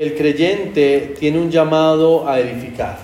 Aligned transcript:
El 0.00 0.14
creyente 0.14 1.14
tiene 1.20 1.38
un 1.38 1.50
llamado 1.50 2.26
a 2.26 2.40
edificar. 2.40 2.96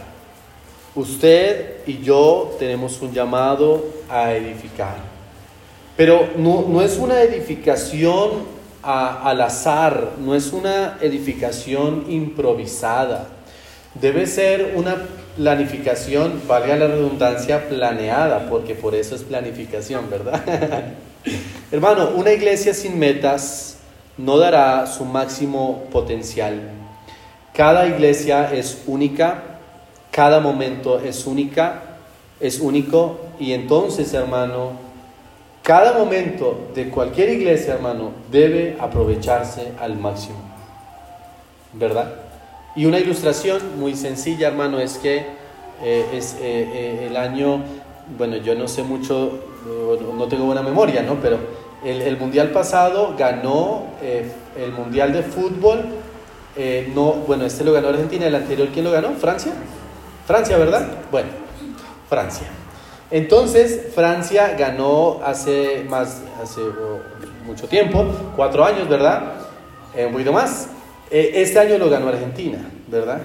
Usted 0.95 1.87
y 1.87 1.99
yo 1.99 2.57
tenemos 2.58 3.03
un 3.03 3.12
llamado 3.12 3.84
a 4.08 4.33
edificar. 4.33 4.96
Pero 5.95 6.27
no, 6.38 6.80
es 6.80 6.96
una 6.96 7.21
edificación 7.21 8.45
al 8.82 9.43
azar, 9.43 10.12
no 10.19 10.35
es 10.35 10.54
una 10.54 10.96
edificación 11.03 12.06
improvisada. 12.09 13.28
Debe 14.01 14.26
ser 14.26 14.72
una 14.74 14.97
planificación, 15.37 16.41
valga 16.48 16.78
la 16.78 16.87
redundancia, 16.87 17.69
planeada, 17.69 18.48
porque 18.48 18.74
por 18.74 18.95
eso 18.95 19.16
es 19.16 19.23
planificación, 19.23 20.09
¿verdad? 20.09 20.95
Hermano, 21.70 22.12
una 22.16 22.33
iglesia 22.33 22.73
sin 22.73 22.98
metas 22.98 23.77
no 24.16 24.38
dará 24.38 24.87
su 24.87 25.05
máximo 25.05 25.84
potencial. 25.92 26.76
Cada 27.57 27.87
iglesia 27.87 28.52
es 28.52 28.83
única, 28.87 29.42
cada 30.10 30.41
momento 30.41 31.01
es 31.01 31.27
única, 31.27 31.84
es 32.38 32.60
único 32.60 33.19
y 33.41 33.55
entonces, 33.55 34.12
hermano, 34.12 34.73
cada 35.62 35.98
momento 35.98 36.69
de 36.74 36.91
cualquier 36.91 37.30
iglesia, 37.30 37.73
hermano, 37.73 38.11
debe 38.30 38.77
aprovecharse 38.78 39.73
al 39.80 39.97
máximo. 39.97 40.37
¿Verdad? 41.73 42.12
Y 42.77 42.84
una 42.84 42.98
ilustración 42.98 43.80
muy 43.80 43.97
sencilla, 43.97 44.48
hermano, 44.48 44.78
es 44.78 44.98
que 44.98 45.25
eh, 45.83 46.05
es 46.12 46.34
eh, 46.34 46.38
eh, 46.42 47.06
el 47.09 47.16
año, 47.16 47.62
bueno, 48.19 48.36
yo 48.36 48.55
no 48.55 48.69
sé 48.69 48.83
mucho, 48.83 49.41
no 50.14 50.28
tengo 50.28 50.45
buena 50.45 50.62
memoria, 50.62 51.00
¿no? 51.00 51.14
Pero 51.23 51.38
el, 51.83 52.02
el 52.02 52.19
mundial 52.19 52.50
pasado 52.50 53.14
ganó 53.19 53.86
el 54.02 54.73
mundial 54.73 55.14
de 55.14 55.23
fútbol 55.23 55.86
eh, 56.56 56.91
no, 56.95 57.12
bueno, 57.12 57.45
este 57.45 57.65
lo 57.65 57.73
ganó 57.73 57.88
Argentina, 57.88 58.27
el 58.27 58.34
anterior, 58.34 58.69
¿quién 58.73 58.84
lo 58.84 58.91
ganó? 58.91 59.12
¿Francia? 59.12 59.52
Francia, 60.27 60.56
¿verdad? 60.56 60.87
Bueno, 61.11 61.28
Francia. 62.08 62.47
Entonces, 63.11 63.89
Francia 63.94 64.56
ganó 64.58 65.20
hace 65.25 65.84
más, 65.89 66.22
hace 66.42 66.61
oh, 66.62 67.00
mucho 67.47 67.69
tiempo, 67.69 68.05
cuatro 68.34 68.64
años, 68.64 68.89
¿verdad? 68.89 69.34
Eh, 69.95 70.06
un 70.06 70.12
poquito 70.12 70.33
más. 70.33 70.69
Eh, 71.11 71.33
este 71.34 71.58
año 71.58 71.78
lo 71.78 71.89
ganó 71.89 72.08
Argentina, 72.08 72.58
¿verdad? 72.89 73.20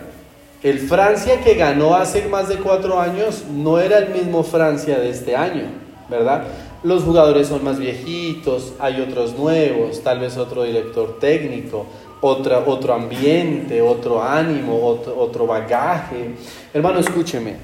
El 0.61 0.77
Francia 0.77 1.41
que 1.41 1.55
ganó 1.55 1.95
hace 1.95 2.27
más 2.27 2.47
de 2.47 2.57
cuatro 2.57 2.99
años 2.99 3.45
no 3.49 3.79
era 3.79 3.97
el 3.97 4.09
mismo 4.09 4.43
Francia 4.43 4.99
de 4.99 5.09
este 5.09 5.35
año, 5.35 5.63
¿verdad? 6.07 6.43
Los 6.83 7.03
jugadores 7.03 7.47
son 7.47 7.63
más 7.63 7.79
viejitos, 7.79 8.73
hay 8.79 9.01
otros 9.01 9.35
nuevos, 9.35 10.03
tal 10.03 10.19
vez 10.19 10.37
otro 10.37 10.63
director 10.63 11.17
técnico, 11.19 11.87
otro 12.21 12.93
ambiente, 12.93 13.81
otro 13.81 14.21
ánimo, 14.21 14.85
otro, 14.85 15.17
otro 15.17 15.47
bagaje. 15.47 16.35
Hermano, 16.73 16.99
escúcheme. 16.99 17.55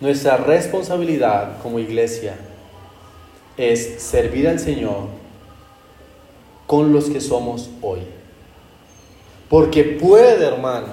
Nuestra 0.00 0.36
responsabilidad 0.36 1.62
como 1.62 1.78
iglesia 1.78 2.36
es 3.56 4.02
servir 4.02 4.48
al 4.48 4.58
Señor 4.58 5.06
con 6.66 6.92
los 6.92 7.08
que 7.08 7.20
somos 7.20 7.70
hoy. 7.80 8.00
Porque 9.48 9.84
puede, 9.84 10.46
hermano, 10.46 10.88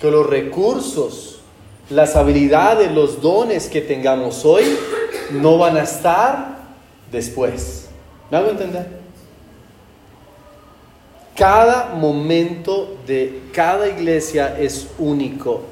que 0.00 0.10
los 0.10 0.26
recursos, 0.26 1.40
las 1.90 2.16
habilidades, 2.16 2.90
los 2.92 3.20
dones 3.20 3.68
que 3.68 3.80
tengamos 3.80 4.44
hoy 4.44 4.64
no 5.32 5.58
van 5.58 5.76
a 5.76 5.82
estar 5.82 6.60
después. 7.10 7.88
¿Me 8.30 8.38
hago 8.38 8.50
entender? 8.50 8.99
Cada 11.36 11.94
momento 11.94 12.96
de 13.06 13.40
cada 13.52 13.88
iglesia 13.88 14.58
es 14.58 14.88
único. 14.98 15.62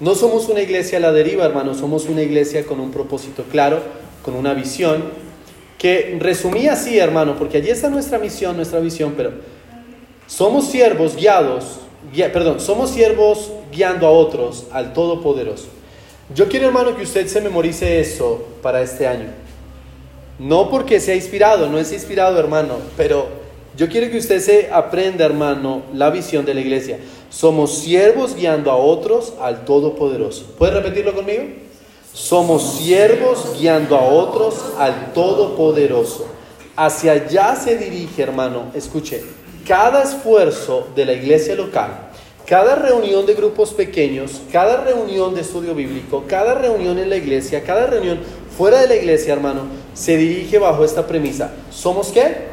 No 0.00 0.14
somos 0.14 0.48
una 0.48 0.60
iglesia 0.60 0.98
a 0.98 1.00
la 1.00 1.12
deriva, 1.12 1.44
hermanos, 1.44 1.78
somos 1.78 2.06
una 2.06 2.22
iglesia 2.22 2.66
con 2.66 2.80
un 2.80 2.90
propósito 2.90 3.44
claro, 3.50 3.80
con 4.24 4.34
una 4.34 4.52
visión, 4.52 5.04
que 5.78 6.16
resumía 6.20 6.72
así, 6.72 6.98
hermano, 6.98 7.36
porque 7.38 7.58
allí 7.58 7.70
está 7.70 7.88
nuestra 7.88 8.18
misión, 8.18 8.56
nuestra 8.56 8.80
visión, 8.80 9.14
pero 9.16 9.32
somos 10.26 10.66
siervos 10.66 11.16
guiados, 11.16 11.80
perdón, 12.32 12.60
somos 12.60 12.90
siervos 12.90 13.52
guiando 13.70 14.06
a 14.06 14.10
otros 14.10 14.66
al 14.72 14.92
Todopoderoso. 14.92 15.68
Yo 16.34 16.48
quiero, 16.48 16.66
hermano, 16.66 16.96
que 16.96 17.02
usted 17.02 17.26
se 17.26 17.40
memorice 17.40 18.00
eso 18.00 18.46
para 18.62 18.80
este 18.80 19.06
año. 19.06 19.28
No 20.38 20.70
porque 20.70 20.98
sea 20.98 21.14
inspirado, 21.14 21.68
no 21.68 21.78
es 21.78 21.92
inspirado, 21.92 22.38
hermano, 22.38 22.76
pero 22.96 23.41
yo 23.76 23.88
quiero 23.88 24.10
que 24.10 24.18
usted 24.18 24.40
se 24.40 24.70
aprenda, 24.70 25.24
hermano, 25.24 25.82
la 25.94 26.10
visión 26.10 26.44
de 26.44 26.52
la 26.52 26.60
iglesia. 26.60 26.98
Somos 27.30 27.78
siervos 27.78 28.36
guiando 28.36 28.70
a 28.70 28.76
otros 28.76 29.32
al 29.40 29.64
Todopoderoso. 29.64 30.44
¿Puede 30.58 30.72
repetirlo 30.72 31.14
conmigo? 31.14 31.44
Somos 32.12 32.74
siervos 32.74 33.56
guiando 33.58 33.96
a 33.96 34.02
otros 34.02 34.56
al 34.78 35.14
Todopoderoso. 35.14 36.26
Hacia 36.76 37.12
allá 37.12 37.56
se 37.56 37.78
dirige, 37.78 38.22
hermano. 38.22 38.64
Escuche, 38.74 39.22
cada 39.66 40.02
esfuerzo 40.02 40.88
de 40.94 41.06
la 41.06 41.14
iglesia 41.14 41.54
local, 41.54 42.10
cada 42.46 42.74
reunión 42.74 43.24
de 43.24 43.32
grupos 43.32 43.72
pequeños, 43.72 44.42
cada 44.52 44.84
reunión 44.84 45.34
de 45.34 45.40
estudio 45.40 45.74
bíblico, 45.74 46.24
cada 46.26 46.54
reunión 46.54 46.98
en 46.98 47.08
la 47.08 47.16
iglesia, 47.16 47.62
cada 47.64 47.86
reunión 47.86 48.18
fuera 48.58 48.82
de 48.82 48.88
la 48.88 48.96
iglesia, 48.96 49.32
hermano, 49.32 49.62
se 49.94 50.18
dirige 50.18 50.58
bajo 50.58 50.84
esta 50.84 51.06
premisa. 51.06 51.52
¿Somos 51.70 52.08
qué? 52.08 52.51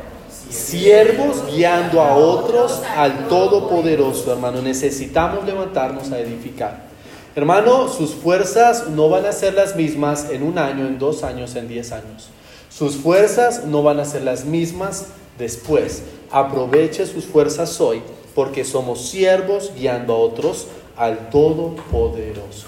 Siervos 0.50 1.46
guiando 1.52 2.02
a 2.02 2.16
otros 2.16 2.82
al 2.96 3.28
Todopoderoso, 3.28 4.32
hermano. 4.32 4.62
Necesitamos 4.62 5.46
levantarnos 5.46 6.12
a 6.12 6.20
edificar. 6.20 6.90
Hermano, 7.36 7.88
sus 7.88 8.16
fuerzas 8.16 8.88
no 8.90 9.10
van 9.10 9.26
a 9.26 9.32
ser 9.32 9.54
las 9.54 9.76
mismas 9.76 10.30
en 10.32 10.44
un 10.44 10.58
año, 10.58 10.88
en 10.88 11.00
dos 11.00 11.24
años, 11.24 11.56
en 11.56 11.68
diez 11.68 11.92
años. 11.92 12.30
Sus 12.70 12.96
fuerzas 12.96 13.66
no 13.66 13.84
van 13.84 14.00
a 14.00 14.06
ser 14.06 14.24
las 14.24 14.46
mismas 14.46 15.08
después. 15.38 16.04
Aproveche 16.32 17.06
sus 17.06 17.26
fuerzas 17.26 17.80
hoy 17.80 18.02
porque 18.36 18.64
somos 18.64 19.10
siervos 19.10 19.72
guiando 19.76 20.14
a 20.14 20.18
otros 20.18 20.68
al 20.98 21.30
Todopoderoso. 21.30 22.68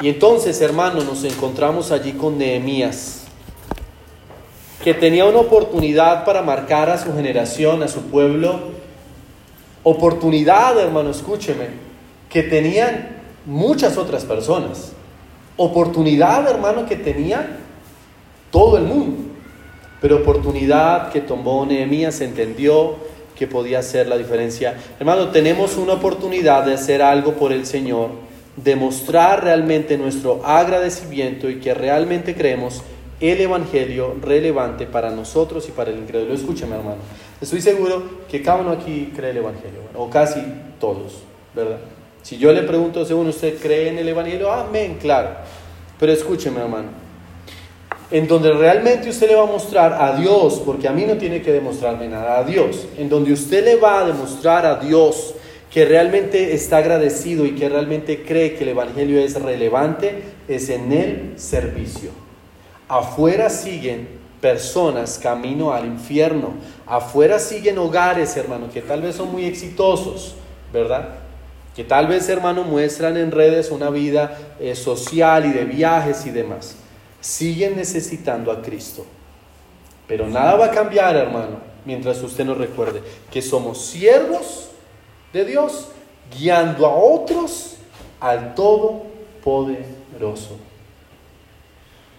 Y 0.00 0.08
entonces, 0.08 0.60
hermano, 0.60 1.02
nos 1.04 1.24
encontramos 1.24 1.92
allí 1.92 2.12
con 2.12 2.36
Nehemías 2.36 3.23
que 4.84 4.92
tenía 4.92 5.24
una 5.24 5.38
oportunidad 5.38 6.26
para 6.26 6.42
marcar 6.42 6.90
a 6.90 6.98
su 6.98 7.14
generación, 7.14 7.82
a 7.82 7.88
su 7.88 8.02
pueblo. 8.02 8.60
Oportunidad, 9.82 10.78
hermano, 10.78 11.08
escúcheme, 11.08 11.68
que 12.28 12.42
tenían 12.42 13.16
muchas 13.46 13.96
otras 13.96 14.26
personas. 14.26 14.92
Oportunidad, 15.56 16.46
hermano, 16.50 16.84
que 16.84 16.96
tenía 16.96 17.60
todo 18.50 18.76
el 18.76 18.84
mundo. 18.84 19.22
Pero 20.02 20.18
oportunidad 20.18 21.10
que 21.10 21.22
tomó 21.22 21.64
Nehemías, 21.64 22.20
entendió 22.20 22.96
que 23.38 23.46
podía 23.46 23.78
hacer 23.78 24.06
la 24.06 24.18
diferencia. 24.18 24.74
Hermano, 24.98 25.30
tenemos 25.30 25.78
una 25.78 25.94
oportunidad 25.94 26.66
de 26.66 26.74
hacer 26.74 27.00
algo 27.00 27.32
por 27.36 27.54
el 27.54 27.64
Señor, 27.64 28.10
demostrar 28.56 29.44
realmente 29.44 29.96
nuestro 29.96 30.44
agradecimiento 30.44 31.48
y 31.48 31.58
que 31.58 31.72
realmente 31.72 32.34
creemos 32.34 32.82
el 33.20 33.40
Evangelio 33.40 34.16
relevante 34.20 34.86
para 34.86 35.10
nosotros 35.10 35.68
y 35.68 35.72
para 35.72 35.90
el 35.90 35.98
incrédulo. 35.98 36.34
Escúchame, 36.34 36.76
hermano. 36.76 36.98
Estoy 37.40 37.60
seguro 37.60 38.02
que 38.28 38.42
cada 38.42 38.60
uno 38.60 38.70
aquí 38.70 39.12
cree 39.14 39.30
el 39.30 39.38
Evangelio, 39.38 39.80
o 39.94 40.08
casi 40.10 40.40
todos, 40.80 41.22
¿verdad? 41.54 41.78
Si 42.22 42.38
yo 42.38 42.52
le 42.52 42.62
pregunto, 42.62 43.04
según 43.04 43.28
usted 43.28 43.58
cree 43.60 43.88
en 43.88 43.98
el 43.98 44.08
Evangelio, 44.08 44.50
amén, 44.50 44.98
claro. 45.00 45.30
Pero 45.98 46.12
escúcheme, 46.12 46.60
hermano. 46.60 46.88
En 48.10 48.26
donde 48.26 48.52
realmente 48.52 49.10
usted 49.10 49.28
le 49.28 49.34
va 49.34 49.42
a 49.42 49.46
mostrar 49.46 49.92
a 49.92 50.16
Dios, 50.16 50.62
porque 50.64 50.88
a 50.88 50.92
mí 50.92 51.04
no 51.04 51.16
tiene 51.16 51.42
que 51.42 51.52
demostrarme 51.52 52.08
nada, 52.08 52.38
a 52.38 52.44
Dios. 52.44 52.86
En 52.96 53.08
donde 53.08 53.32
usted 53.32 53.64
le 53.64 53.76
va 53.76 54.00
a 54.00 54.06
demostrar 54.06 54.64
a 54.64 54.76
Dios 54.76 55.34
que 55.70 55.84
realmente 55.84 56.54
está 56.54 56.78
agradecido 56.78 57.44
y 57.44 57.56
que 57.56 57.68
realmente 57.68 58.22
cree 58.22 58.54
que 58.54 58.62
el 58.62 58.70
Evangelio 58.70 59.20
es 59.20 59.40
relevante, 59.40 60.22
es 60.48 60.70
en 60.70 60.92
el 60.92 61.32
servicio. 61.36 62.23
Afuera 62.88 63.50
siguen 63.50 64.08
personas 64.40 65.18
camino 65.18 65.72
al 65.72 65.86
infierno. 65.86 66.54
Afuera 66.86 67.38
siguen 67.38 67.78
hogares, 67.78 68.36
hermano, 68.36 68.70
que 68.70 68.82
tal 68.82 69.00
vez 69.00 69.16
son 69.16 69.32
muy 69.32 69.46
exitosos, 69.46 70.34
¿verdad? 70.72 71.14
Que 71.74 71.82
tal 71.82 72.06
vez, 72.06 72.28
hermano, 72.28 72.62
muestran 72.62 73.16
en 73.16 73.30
redes 73.30 73.70
una 73.70 73.90
vida 73.90 74.38
eh, 74.60 74.74
social 74.74 75.46
y 75.46 75.52
de 75.52 75.64
viajes 75.64 76.26
y 76.26 76.30
demás. 76.30 76.76
Siguen 77.20 77.76
necesitando 77.76 78.52
a 78.52 78.60
Cristo. 78.60 79.06
Pero 80.06 80.28
nada 80.28 80.56
va 80.56 80.66
a 80.66 80.70
cambiar, 80.70 81.16
hermano, 81.16 81.56
mientras 81.86 82.22
usted 82.22 82.44
nos 82.44 82.58
recuerde 82.58 83.02
que 83.30 83.40
somos 83.40 83.80
siervos 83.80 84.68
de 85.32 85.46
Dios, 85.46 85.88
guiando 86.38 86.86
a 86.86 86.94
otros 86.94 87.76
al 88.20 88.54
Todopoderoso. 88.54 90.58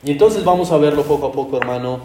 Y 0.05 0.11
entonces 0.11 0.43
vamos 0.43 0.71
a 0.71 0.77
verlo 0.77 1.01
poco 1.01 1.25
a 1.25 1.31
poco, 1.31 1.57
hermano, 1.57 2.01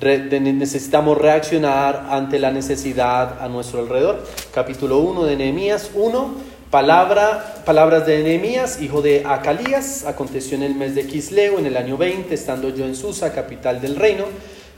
necesitamos 0.00 1.18
reaccionar 1.18 2.06
ante 2.08 2.38
la 2.38 2.52
necesidad 2.52 3.42
a 3.42 3.48
nuestro 3.48 3.80
alrededor. 3.80 4.24
Capítulo 4.54 4.98
1 4.98 5.24
de 5.24 5.34
Nehemías 5.34 5.90
1, 5.92 6.34
palabra, 6.70 7.62
palabras 7.66 8.06
de 8.06 8.22
Nehemías, 8.22 8.80
hijo 8.80 9.02
de 9.02 9.24
Acalías, 9.26 10.06
aconteció 10.06 10.56
en 10.58 10.62
el 10.62 10.76
mes 10.76 10.94
de 10.94 11.08
Quisleo, 11.08 11.58
en 11.58 11.66
el 11.66 11.76
año 11.76 11.96
20, 11.96 12.32
estando 12.32 12.68
yo 12.68 12.84
en 12.84 12.94
Susa, 12.94 13.32
capital 13.32 13.80
del 13.80 13.96
reino, 13.96 14.26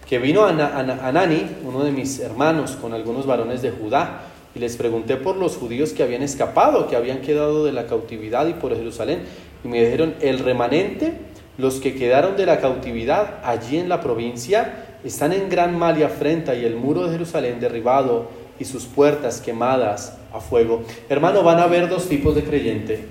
que 0.08 0.19
vino 0.19 0.46
Anani, 0.46 1.44
uno 1.66 1.84
de 1.84 1.92
mis 1.92 2.20
hermanos, 2.20 2.78
con 2.80 2.94
algunos 2.94 3.26
varones 3.26 3.60
de 3.60 3.70
Judá, 3.70 4.22
y 4.54 4.60
les 4.60 4.78
pregunté 4.78 5.16
por 5.16 5.36
los 5.36 5.58
judíos 5.58 5.92
que 5.92 6.04
habían 6.04 6.22
escapado, 6.22 6.88
que 6.88 6.96
habían 6.96 7.20
quedado 7.20 7.66
de 7.66 7.72
la 7.72 7.84
cautividad 7.84 8.46
y 8.46 8.54
por 8.54 8.74
Jerusalén, 8.74 9.24
y 9.62 9.69
me 9.69 9.84
dijeron, 9.84 10.14
el 10.22 10.38
remanente, 10.38 11.31
los 11.62 11.79
que 11.79 11.94
quedaron 11.94 12.37
de 12.37 12.44
la 12.44 12.59
cautividad 12.59 13.38
allí 13.44 13.79
en 13.79 13.88
la 13.88 14.00
provincia, 14.00 14.99
están 15.05 15.32
en 15.32 15.49
gran 15.49 15.79
mal 15.79 15.97
y 15.97 16.03
afrenta 16.03 16.56
y 16.56 16.64
el 16.64 16.75
muro 16.75 17.05
de 17.05 17.12
Jerusalén 17.12 17.61
derribado 17.61 18.31
y 18.59 18.64
sus 18.64 18.87
puertas 18.87 19.41
quemadas 19.41 20.19
a 20.32 20.41
fuego. 20.41 20.82
Hermano, 21.09 21.44
van 21.44 21.61
a 21.61 21.62
haber 21.62 21.88
dos 21.88 22.09
tipos 22.09 22.35
de 22.35 22.43
creyente. 22.43 23.05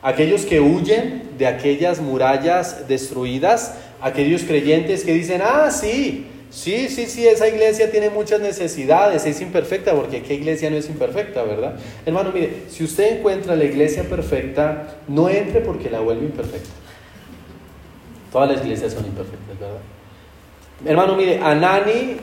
Aquellos 0.00 0.46
que 0.46 0.58
huyen 0.58 1.32
de 1.36 1.46
aquellas 1.46 2.00
murallas 2.00 2.88
destruidas, 2.88 3.74
aquellos 4.00 4.44
creyentes 4.44 5.04
que 5.04 5.12
dicen, 5.12 5.42
ah, 5.44 5.70
sí, 5.70 6.24
sí, 6.48 6.88
sí, 6.88 7.04
sí, 7.04 7.28
esa 7.28 7.46
iglesia 7.46 7.90
tiene 7.90 8.08
muchas 8.08 8.40
necesidades, 8.40 9.26
es 9.26 9.38
imperfecta, 9.42 9.92
porque 9.92 10.22
qué 10.22 10.32
iglesia 10.32 10.70
no 10.70 10.78
es 10.78 10.88
imperfecta, 10.88 11.42
¿verdad? 11.42 11.76
Hermano, 12.06 12.30
mire, 12.32 12.62
si 12.70 12.84
usted 12.84 13.18
encuentra 13.18 13.54
la 13.54 13.64
iglesia 13.64 14.04
perfecta, 14.04 14.96
no 15.08 15.28
entre 15.28 15.60
porque 15.60 15.90
la 15.90 16.00
vuelve 16.00 16.24
imperfecta. 16.24 16.81
Todas 18.32 18.50
las 18.50 18.62
iglesias 18.62 18.94
son 18.94 19.04
imperfectas, 19.04 19.58
¿verdad? 19.60 19.78
Hermano, 20.84 21.14
mire, 21.14 21.38
Anani 21.38 22.16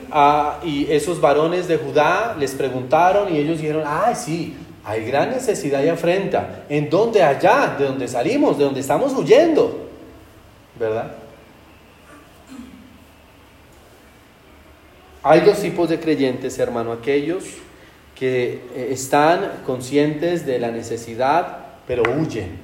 y 0.64 0.90
esos 0.90 1.20
varones 1.20 1.66
de 1.68 1.78
Judá 1.78 2.36
les 2.38 2.52
preguntaron 2.52 3.34
y 3.34 3.38
ellos 3.38 3.58
dijeron, 3.58 3.84
ay, 3.86 4.14
sí, 4.14 4.56
hay 4.84 5.04
gran 5.04 5.30
necesidad 5.30 5.82
y 5.82 5.88
afrenta. 5.88 6.64
¿En 6.68 6.90
dónde? 6.90 7.22
Allá, 7.22 7.76
de 7.78 7.86
donde 7.86 8.08
salimos, 8.08 8.58
de 8.58 8.64
donde 8.64 8.80
estamos 8.80 9.14
huyendo. 9.14 9.88
¿Verdad? 10.78 11.12
Hay 15.22 15.40
dos 15.40 15.60
tipos 15.60 15.88
de 15.88 16.00
creyentes, 16.00 16.58
hermano, 16.58 16.92
aquellos 16.92 17.44
que 18.14 18.64
eh, 18.74 18.88
están 18.90 19.60
conscientes 19.66 20.46
de 20.46 20.58
la 20.58 20.70
necesidad, 20.70 21.58
pero 21.86 22.02
huyen, 22.18 22.58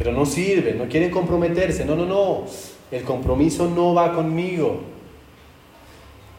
pero 0.00 0.12
no 0.12 0.24
sirven, 0.24 0.78
no 0.78 0.88
quieren 0.88 1.10
comprometerse. 1.10 1.84
No, 1.84 1.94
no, 1.94 2.06
no, 2.06 2.44
el 2.90 3.02
compromiso 3.02 3.68
no 3.68 3.92
va 3.92 4.14
conmigo. 4.14 4.80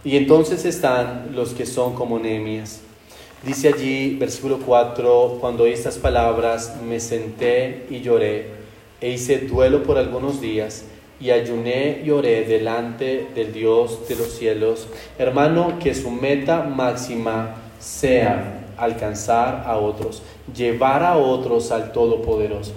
Y 0.03 0.17
entonces 0.17 0.65
están 0.65 1.35
los 1.35 1.53
que 1.53 1.67
son 1.67 1.93
como 1.93 2.17
Nehemías. 2.17 2.81
Dice 3.43 3.67
allí, 3.67 4.15
versículo 4.15 4.57
4, 4.65 5.37
cuando 5.39 5.65
oí 5.65 5.73
estas 5.73 5.99
palabras, 5.99 6.77
me 6.83 6.99
senté 6.99 7.85
y 7.91 8.01
lloré, 8.01 8.47
e 8.99 9.11
hice 9.11 9.37
duelo 9.37 9.83
por 9.83 9.99
algunos 9.99 10.41
días, 10.41 10.85
y 11.19 11.29
ayuné 11.29 12.01
y 12.03 12.09
oré 12.09 12.45
delante 12.45 13.27
del 13.35 13.53
Dios 13.53 14.07
de 14.09 14.15
los 14.15 14.29
cielos. 14.29 14.87
Hermano, 15.19 15.77
que 15.77 15.93
su 15.93 16.09
meta 16.09 16.63
máxima 16.63 17.57
sea 17.79 18.73
alcanzar 18.75 19.65
a 19.67 19.77
otros, 19.77 20.23
llevar 20.51 21.03
a 21.03 21.17
otros 21.17 21.71
al 21.71 21.91
Todopoderoso. 21.91 22.73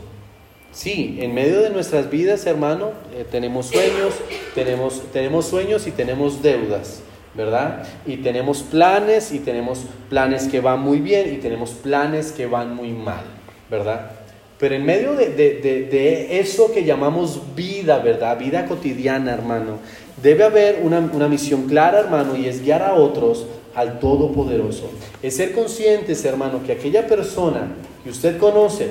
Sí, 0.74 1.18
en 1.20 1.32
medio 1.32 1.62
de 1.62 1.70
nuestras 1.70 2.10
vidas, 2.10 2.44
hermano, 2.46 2.90
eh, 3.14 3.24
tenemos 3.30 3.66
sueños, 3.66 4.12
tenemos, 4.54 5.02
tenemos 5.12 5.46
sueños 5.46 5.86
y 5.86 5.92
tenemos 5.92 6.42
deudas. 6.42 7.00
¿verdad? 7.34 7.82
Y 8.06 8.18
tenemos 8.18 8.62
planes 8.62 9.32
y 9.32 9.40
tenemos 9.40 9.80
planes 10.08 10.46
que 10.46 10.60
van 10.60 10.80
muy 10.80 11.00
bien 11.00 11.34
y 11.34 11.38
tenemos 11.38 11.70
planes 11.70 12.30
que 12.32 12.46
van 12.46 12.74
muy 12.74 12.90
mal, 12.90 13.24
¿verdad? 13.70 14.12
Pero 14.58 14.76
en 14.76 14.84
medio 14.84 15.14
de, 15.14 16.38
eso 16.38 16.72
que 16.72 16.84
llamamos 16.84 17.40
vida, 17.56 17.98
¿verdad? 17.98 18.38
Vida 18.38 18.66
cotidiana, 18.66 19.34
hermano, 19.34 19.78
debe 20.22 20.44
haber 20.44 20.80
una, 20.82 21.00
una 21.00 21.26
misión 21.26 21.66
clara, 21.66 21.98
hermano, 21.98 22.36
y 22.36 22.46
es 22.46 22.62
guiar 22.62 22.82
a 22.82 22.94
otros 22.94 23.46
al 23.74 23.98
Todopoderoso. 23.98 24.88
Es 25.20 25.36
ser 25.36 25.52
conscientes, 25.52 26.24
hermano, 26.24 26.62
que 26.64 26.72
aquella 26.72 27.08
persona 27.08 27.72
que 28.04 28.10
usted 28.10 28.38
conoce, 28.38 28.90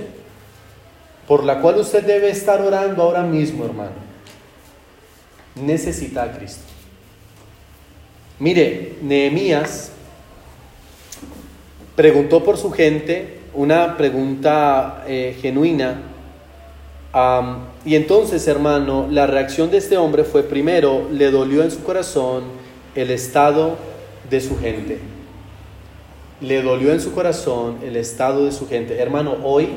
por 1.27 1.43
la 1.43 1.59
cual 1.61 1.77
usted 1.77 2.03
debe 2.03 2.29
estar 2.29 2.61
orando 2.61 3.03
ahora 3.03 3.23
mismo, 3.23 3.65
hermano, 3.65 3.91
necesita 5.55 6.23
a 6.23 6.31
Cristo. 6.31 6.63
Mire, 8.39 8.95
Nehemías 9.01 9.91
preguntó 11.95 12.43
por 12.43 12.57
su 12.57 12.71
gente 12.71 13.39
una 13.53 13.95
pregunta 13.97 15.03
eh, 15.07 15.37
genuina. 15.41 16.01
y 17.85 17.95
entonces, 17.95 18.47
hermano, 18.47 19.07
la 19.09 19.27
reacción 19.27 19.69
de 19.69 19.77
este 19.77 19.97
hombre 19.97 20.23
fue, 20.23 20.43
primero, 20.43 21.07
le 21.11 21.29
dolió 21.29 21.63
en 21.63 21.71
su 21.71 21.83
corazón 21.83 22.43
el 22.95 23.11
estado 23.11 23.77
de 24.29 24.41
su 24.41 24.57
gente. 24.59 24.99
Le 26.41 26.61
dolió 26.61 26.91
en 26.91 26.99
su 26.99 27.13
corazón 27.13 27.77
el 27.83 27.95
estado 27.95 28.45
de 28.45 28.51
su 28.51 28.67
gente. 28.67 28.99
Hermano, 28.99 29.37
hoy, 29.43 29.69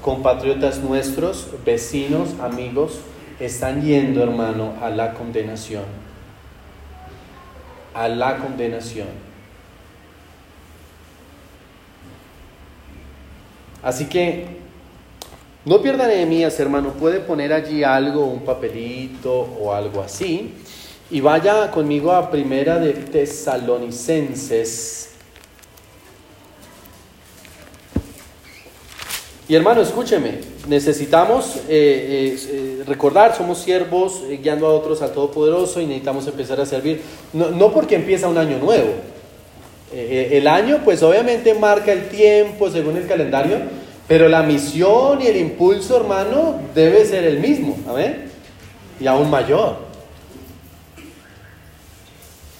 compatriotas 0.00 0.78
nuestros, 0.78 1.48
vecinos, 1.64 2.38
amigos, 2.40 3.00
están 3.40 3.82
yendo, 3.82 4.22
hermano, 4.22 4.74
a 4.80 4.90
la 4.90 5.14
condenación 5.14 6.08
a 7.98 8.08
la 8.08 8.38
condenación. 8.38 9.08
Así 13.82 14.06
que 14.06 14.46
no 15.64 15.82
pierda 15.82 16.06
Nehemías, 16.06 16.60
hermano, 16.60 16.92
puede 16.92 17.18
poner 17.18 17.52
allí 17.52 17.82
algo, 17.82 18.26
un 18.26 18.44
papelito 18.44 19.40
o 19.60 19.74
algo 19.74 20.00
así. 20.00 20.54
Y 21.10 21.20
vaya 21.20 21.72
conmigo 21.72 22.12
a 22.12 22.30
Primera 22.30 22.78
de 22.78 22.92
Tesalonicenses 22.92 25.07
Y 29.48 29.54
hermano, 29.54 29.80
escúcheme, 29.80 30.40
necesitamos 30.68 31.56
eh, 31.56 31.62
eh, 31.70 32.38
eh, 32.50 32.82
recordar, 32.86 33.34
somos 33.34 33.56
siervos 33.58 34.22
guiando 34.42 34.66
a 34.66 34.74
otros 34.74 35.00
al 35.00 35.12
Todopoderoso 35.12 35.80
y 35.80 35.86
necesitamos 35.86 36.26
empezar 36.26 36.60
a 36.60 36.66
servir, 36.66 37.00
no, 37.32 37.50
no 37.50 37.72
porque 37.72 37.94
empieza 37.94 38.28
un 38.28 38.36
año 38.36 38.58
nuevo. 38.58 38.92
el 39.90 40.46
año 40.46 40.82
pues 40.84 41.02
obviamente 41.02 41.54
marca 41.54 41.92
el 41.92 42.10
tiempo 42.10 42.70
según 42.70 42.98
el 42.98 43.06
calendario, 43.06 43.56
pero 44.06 44.28
la 44.28 44.42
misión 44.42 45.22
y 45.22 45.28
el 45.28 45.38
impulso, 45.38 45.96
hermano, 45.96 46.60
debe 46.74 47.06
ser 47.06 47.24
el 47.24 47.38
mismo, 47.38 47.78
¿amén? 47.88 48.26
Y 49.00 49.06
aún 49.06 49.30
mayor. 49.30 49.76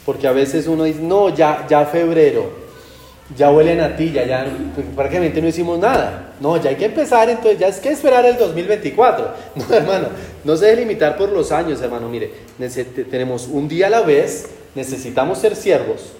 Porque 0.06 0.26
a 0.26 0.32
veces 0.32 0.66
uno 0.66 0.84
dice, 0.84 1.00
no, 1.02 1.28
ya, 1.28 1.66
ya 1.68 1.84
febrero, 1.84 2.50
ya 3.36 3.50
huelen 3.50 3.80
a 3.80 3.94
ti, 3.96 4.10
ya, 4.12 4.24
ya 4.24 4.46
prácticamente 4.96 5.42
no 5.42 5.48
hicimos 5.48 5.78
nada. 5.78 6.32
No, 6.40 6.56
ya 6.56 6.70
hay 6.70 6.76
que 6.76 6.86
empezar, 6.86 7.28
entonces 7.28 7.58
ya 7.58 7.68
es 7.68 7.78
que 7.78 7.90
esperar 7.90 8.24
el 8.24 8.36
2024. 8.36 9.34
No, 9.56 9.74
hermano, 9.74 10.08
no 10.44 10.56
se 10.56 10.66
debe 10.66 10.82
limitar 10.82 11.16
por 11.16 11.30
los 11.30 11.52
años, 11.52 11.80
hermano. 11.82 12.08
Mire, 12.08 12.30
tenemos 13.10 13.48
un 13.48 13.68
día 13.68 13.88
a 13.88 13.90
la 13.90 14.00
vez, 14.02 14.48
necesitamos 14.74 15.38
ser 15.38 15.56
siervos, 15.56 16.12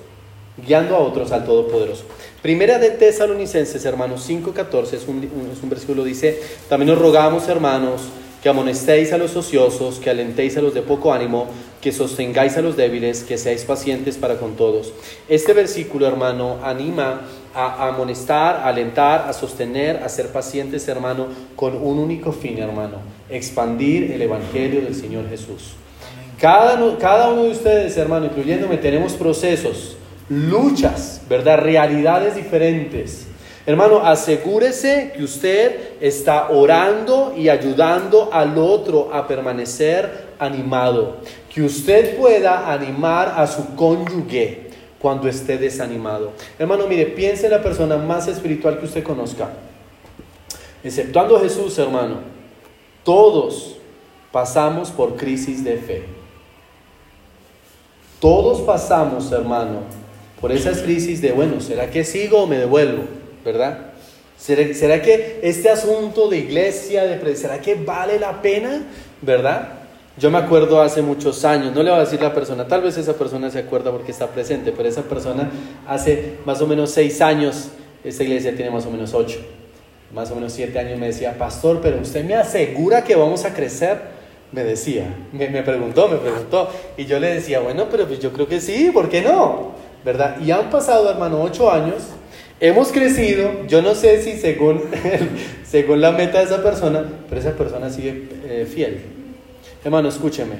guiando 0.67 0.97
a 0.97 0.99
otros 0.99 1.33
al 1.33 1.45
Todopoderoso. 1.45 2.05
Primera 2.43 2.79
de 2.79 2.91
Tesalonicenses, 2.91 3.85
hermanos, 3.85 4.29
5.14, 4.29 4.93
es 4.95 5.09
un, 5.09 5.51
es 5.53 5.63
un 5.63 5.71
versículo, 5.71 6.05
dice, 6.05 6.41
también 6.69 6.91
nos 6.91 6.99
rogamos, 6.99 7.49
hermanos, 7.49 8.03
que 8.43 8.49
amonestéis 8.49 9.13
a 9.13 9.19
los 9.19 9.37
ociosos, 9.37 9.99
que 9.99 10.11
alentéis 10.11 10.57
a 10.57 10.63
los 10.63 10.75
de 10.75 10.83
poco 10.83 11.13
ánimo, 11.13 11.47
que 11.81 11.93
sostengáis 11.93 12.57
a 12.57 12.63
los 12.63 12.77
débiles, 12.77 13.23
que 13.23 13.39
seáis 13.39 13.65
pacientes 13.65 14.17
para 14.17 14.37
con 14.37 14.57
todos. 14.57 14.93
Este 15.29 15.53
versículo, 15.53 16.07
hermano, 16.07 16.59
anima 16.63 17.23
a, 17.55 17.89
amonestar, 17.89 18.57
a 18.57 18.69
alentar, 18.69 19.29
a 19.29 19.33
sostener, 19.33 20.03
a 20.03 20.09
ser 20.09 20.29
pacientes, 20.29 20.87
hermano, 20.89 21.29
con 21.57 21.77
un 21.77 21.99
único 21.99 22.33
fin, 22.33 22.59
hermano, 22.59 22.99
expandir 23.29 24.13
el 24.13 24.23
Evangelio 24.23 24.83
del 24.83 24.95
Señor 24.95 25.29
Jesús. 25.29 25.75
Cada, 26.41 26.99
cada 26.99 27.31
uno 27.31 27.45
de 27.45 27.51
ustedes, 27.51 27.97
hermano, 27.97 28.27
incluyéndome, 28.27 28.77
tenemos 28.77 29.15
procesos, 29.15 29.97
luchas, 30.29 31.23
¿verdad? 31.29 31.59
Realidades 31.59 32.37
diferentes 32.37 33.28
Hermano, 33.69 34.01
asegúrese 34.03 35.13
que 35.15 35.23
usted 35.23 36.01
está 36.01 36.49
orando 36.49 37.35
y 37.37 37.51
ayudando 37.51 38.31
al 38.33 38.57
otro 38.57 39.11
a 39.13 39.29
permanecer 39.29 40.29
animado. 40.39 41.19
Que 41.53 41.61
usted 41.61 42.17
pueda 42.17 42.73
animar 42.73 43.35
a 43.37 43.47
su 43.47 43.77
cónyuge 43.77 44.69
cuando 44.99 45.29
esté 45.29 45.59
desanimado. 45.59 46.33
Hermano, 46.59 46.87
mire, 46.87 47.05
piense 47.09 47.45
en 47.45 47.53
la 47.53 47.63
persona 47.63 47.99
más 47.99 48.27
espiritual 48.27 48.79
que 48.79 48.87
usted 48.87 49.03
conozca. 49.03 49.51
Exceptuando 50.83 51.37
a 51.37 51.41
Jesús, 51.41 51.79
hermano, 51.79 52.21
todos 53.05 53.77
pasamos 54.33 54.91
por 54.91 55.15
crisis 55.17 55.63
de 55.63 55.77
fe. 55.77 56.05
Todos 58.19 58.63
pasamos, 58.63 59.31
hermano, 59.31 59.81
por 60.41 60.53
esas 60.53 60.79
crisis 60.79 61.21
de, 61.21 61.33
bueno, 61.33 61.61
¿será 61.61 61.91
que 61.91 62.03
sigo 62.03 62.45
o 62.45 62.47
me 62.47 62.57
devuelvo? 62.57 63.19
¿Verdad? 63.49 63.79
¿Será, 64.37 65.01
que 65.01 65.41
este 65.43 65.71
asunto 65.71 66.29
de 66.29 66.37
iglesia, 66.37 67.05
de, 67.05 67.35
¿será 67.35 67.59
que 67.63 67.77
vale 67.77 68.19
la 68.19 68.43
pena? 68.43 68.83
¿Verdad? 69.23 69.71
Yo 70.19 70.31
me 70.31 70.37
acuerdo 70.37 70.83
hace 70.83 71.01
muchos 71.01 71.47
años, 71.47 71.75
no 71.75 71.83
le 71.83 71.89
voy 71.89 71.99
a 71.99 72.05
decir 72.05 72.21
la 72.21 72.35
persona, 72.35 72.69
tal 72.69 72.83
vez 72.83 72.99
esa 72.99 73.15
persona 73.15 73.51
se 73.51 73.61
acuerda 73.61 73.91
porque 73.91 74.13
está 74.13 74.27
presente, 74.27 74.71
pero 74.77 74.87
esa 74.87 75.01
persona 75.01 75.51
hace 75.87 76.35
más 76.45 76.61
o 76.61 76.67
menos 76.67 76.91
seis 76.91 77.23
años, 77.23 77.71
esta 78.05 78.23
iglesia 78.23 78.55
tiene 78.55 78.71
más 78.71 78.85
o 78.85 78.91
menos 78.91 79.15
ocho, 79.15 79.39
más 80.13 80.31
o 80.31 80.35
menos 80.35 80.53
siete 80.53 80.79
años, 80.79 80.99
me 80.99 81.07
decía, 81.07 81.39
pastor, 81.39 81.81
pero 81.81 81.99
usted 81.99 82.23
me 82.23 82.35
asegura 82.35 83.03
que 83.03 83.17
vamos 83.17 83.47
a 83.47 83.55
crecer. 83.55 84.19
Me 84.53 84.65
decía, 84.65 85.05
me, 85.33 85.49
me 85.49 85.63
preguntó, 85.63 86.09
me 86.09 86.17
preguntó, 86.17 86.69
y 86.97 87.07
yo 87.07 87.19
le 87.19 87.35
decía, 87.35 87.61
bueno, 87.61 87.87
pero 87.91 88.07
pues 88.07 88.19
yo 88.19 88.31
creo 88.33 88.47
que 88.47 88.61
sí, 88.61 88.91
¿por 88.93 89.09
qué 89.09 89.23
no? 89.23 89.73
¿Verdad? 90.05 90.37
Y 90.41 90.51
han 90.51 90.71
pasado, 90.71 91.11
hermano, 91.11 91.43
ocho 91.43 91.71
años, 91.71 92.03
hemos 92.61 92.93
crecido, 92.93 93.67
yo 93.67 93.83
no 93.83 93.95
sé 93.95 94.23
si 94.23 94.39
según, 94.39 94.83
según 95.65 96.01
la 96.01 96.13
meta 96.13 96.39
de 96.39 96.45
esa 96.45 96.63
persona, 96.63 97.05
pero 97.29 97.41
esa 97.41 97.53
persona 97.53 97.91
sigue 97.91 98.29
eh, 98.45 98.67
fiel 98.71 99.01
Hermano, 99.85 100.09
escúcheme, 100.09 100.57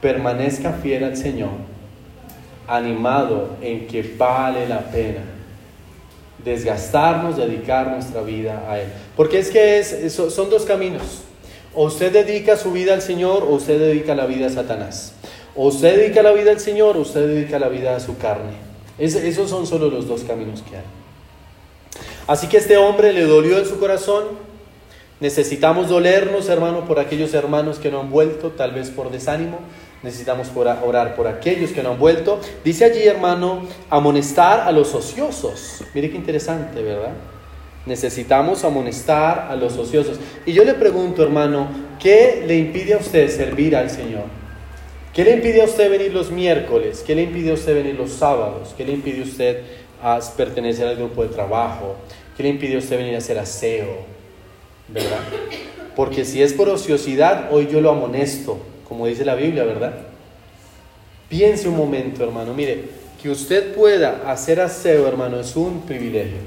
permanezca 0.00 0.72
fiel 0.72 1.04
al 1.04 1.16
Señor, 1.16 1.50
animado 2.66 3.56
en 3.60 3.86
que 3.86 4.02
vale 4.18 4.68
la 4.68 4.80
pena 4.90 5.20
desgastarnos, 6.44 7.36
dedicar 7.36 7.88
nuestra 7.88 8.22
vida 8.22 8.64
a 8.68 8.80
Él. 8.80 8.88
Porque 9.16 9.38
es 9.38 9.50
que 9.50 9.78
es, 9.78 10.12
son 10.12 10.50
dos 10.50 10.64
caminos. 10.64 11.22
O 11.74 11.84
usted 11.84 12.12
dedica 12.12 12.56
su 12.56 12.72
vida 12.72 12.94
al 12.94 13.02
Señor 13.02 13.44
o 13.44 13.50
usted 13.50 13.78
dedica 13.78 14.14
la 14.14 14.26
vida 14.26 14.46
a 14.46 14.50
Satanás. 14.50 15.12
O 15.54 15.68
usted 15.68 15.96
dedica 15.96 16.22
la 16.22 16.32
vida 16.32 16.50
al 16.50 16.60
Señor 16.60 16.96
o 16.96 17.00
usted 17.00 17.28
dedica 17.28 17.58
la 17.58 17.68
vida 17.68 17.94
a 17.94 18.00
su 18.00 18.18
carne. 18.18 18.52
esos 18.98 19.48
son 19.48 19.66
solo 19.66 19.88
los 19.90 20.08
dos 20.08 20.24
caminos 20.24 20.62
que 20.62 20.76
hay. 20.76 20.99
Así 22.26 22.46
que 22.46 22.58
este 22.58 22.76
hombre 22.76 23.12
le 23.12 23.22
dolió 23.22 23.58
en 23.58 23.66
su 23.66 23.78
corazón, 23.78 24.24
Necesitamos 25.20 25.90
dolernos, 25.90 26.48
hermano, 26.48 26.86
por 26.86 26.98
aquellos 26.98 27.34
hermanos 27.34 27.78
que 27.78 27.90
no 27.90 28.00
han 28.00 28.10
vuelto, 28.10 28.52
tal 28.52 28.72
vez 28.72 28.88
por 28.88 29.10
desánimo. 29.10 29.58
Necesitamos 30.02 30.48
orar 30.56 31.14
por 31.14 31.28
aquellos 31.28 31.72
que 31.72 31.82
no 31.82 31.90
han 31.90 31.98
vuelto. 31.98 32.40
Dice 32.64 32.86
allí, 32.86 33.02
hermano, 33.02 33.66
amonestar 33.90 34.60
a 34.60 34.72
los 34.72 34.94
ociosos. 34.94 35.84
Mire 35.92 36.10
qué 36.10 36.16
interesante, 36.16 36.82
¿verdad? 36.82 37.12
Necesitamos 37.84 38.64
amonestar 38.64 39.48
a 39.50 39.56
los 39.56 39.76
ociosos. 39.76 40.18
Y 40.46 40.54
yo 40.54 40.64
le 40.64 40.72
pregunto, 40.72 41.22
hermano, 41.22 41.68
¿qué 41.98 42.42
le 42.46 42.56
impide 42.56 42.94
a 42.94 42.98
usted 42.98 43.28
servir 43.28 43.76
al 43.76 43.90
Señor? 43.90 44.24
¿Qué 45.12 45.22
le 45.22 45.32
impide 45.32 45.60
a 45.60 45.64
usted 45.64 45.90
venir 45.90 46.14
los 46.14 46.30
miércoles? 46.30 47.04
¿Qué 47.06 47.14
le 47.14 47.24
impide 47.24 47.50
a 47.50 47.54
usted 47.54 47.74
venir 47.74 47.96
los 47.96 48.12
sábados? 48.12 48.72
¿Qué 48.74 48.86
le 48.86 48.92
impide 48.92 49.20
a 49.20 49.24
usted 49.24 49.62
a 50.02 50.20
pertenecer 50.36 50.86
al 50.86 50.96
grupo 50.96 51.22
de 51.22 51.28
trabajo? 51.28 51.96
¿Qué 52.36 52.42
le 52.42 52.48
impide 52.50 52.76
a 52.76 52.78
usted 52.78 52.96
venir 52.96 53.14
a 53.14 53.18
hacer 53.18 53.38
aseo? 53.38 54.20
¿verdad? 54.92 55.20
Porque 55.96 56.24
si 56.24 56.42
es 56.42 56.52
por 56.52 56.68
ociosidad, 56.68 57.52
hoy 57.52 57.68
yo 57.70 57.80
lo 57.80 57.90
amonesto, 57.90 58.58
como 58.88 59.06
dice 59.06 59.24
la 59.24 59.34
Biblia, 59.34 59.64
¿verdad? 59.64 59.94
Piense 61.28 61.68
un 61.68 61.76
momento, 61.76 62.24
hermano, 62.24 62.54
mire, 62.54 62.84
que 63.22 63.30
usted 63.30 63.74
pueda 63.74 64.30
hacer 64.30 64.60
aseo, 64.60 65.06
hermano, 65.06 65.38
es 65.38 65.54
un 65.56 65.82
privilegio. 65.82 66.38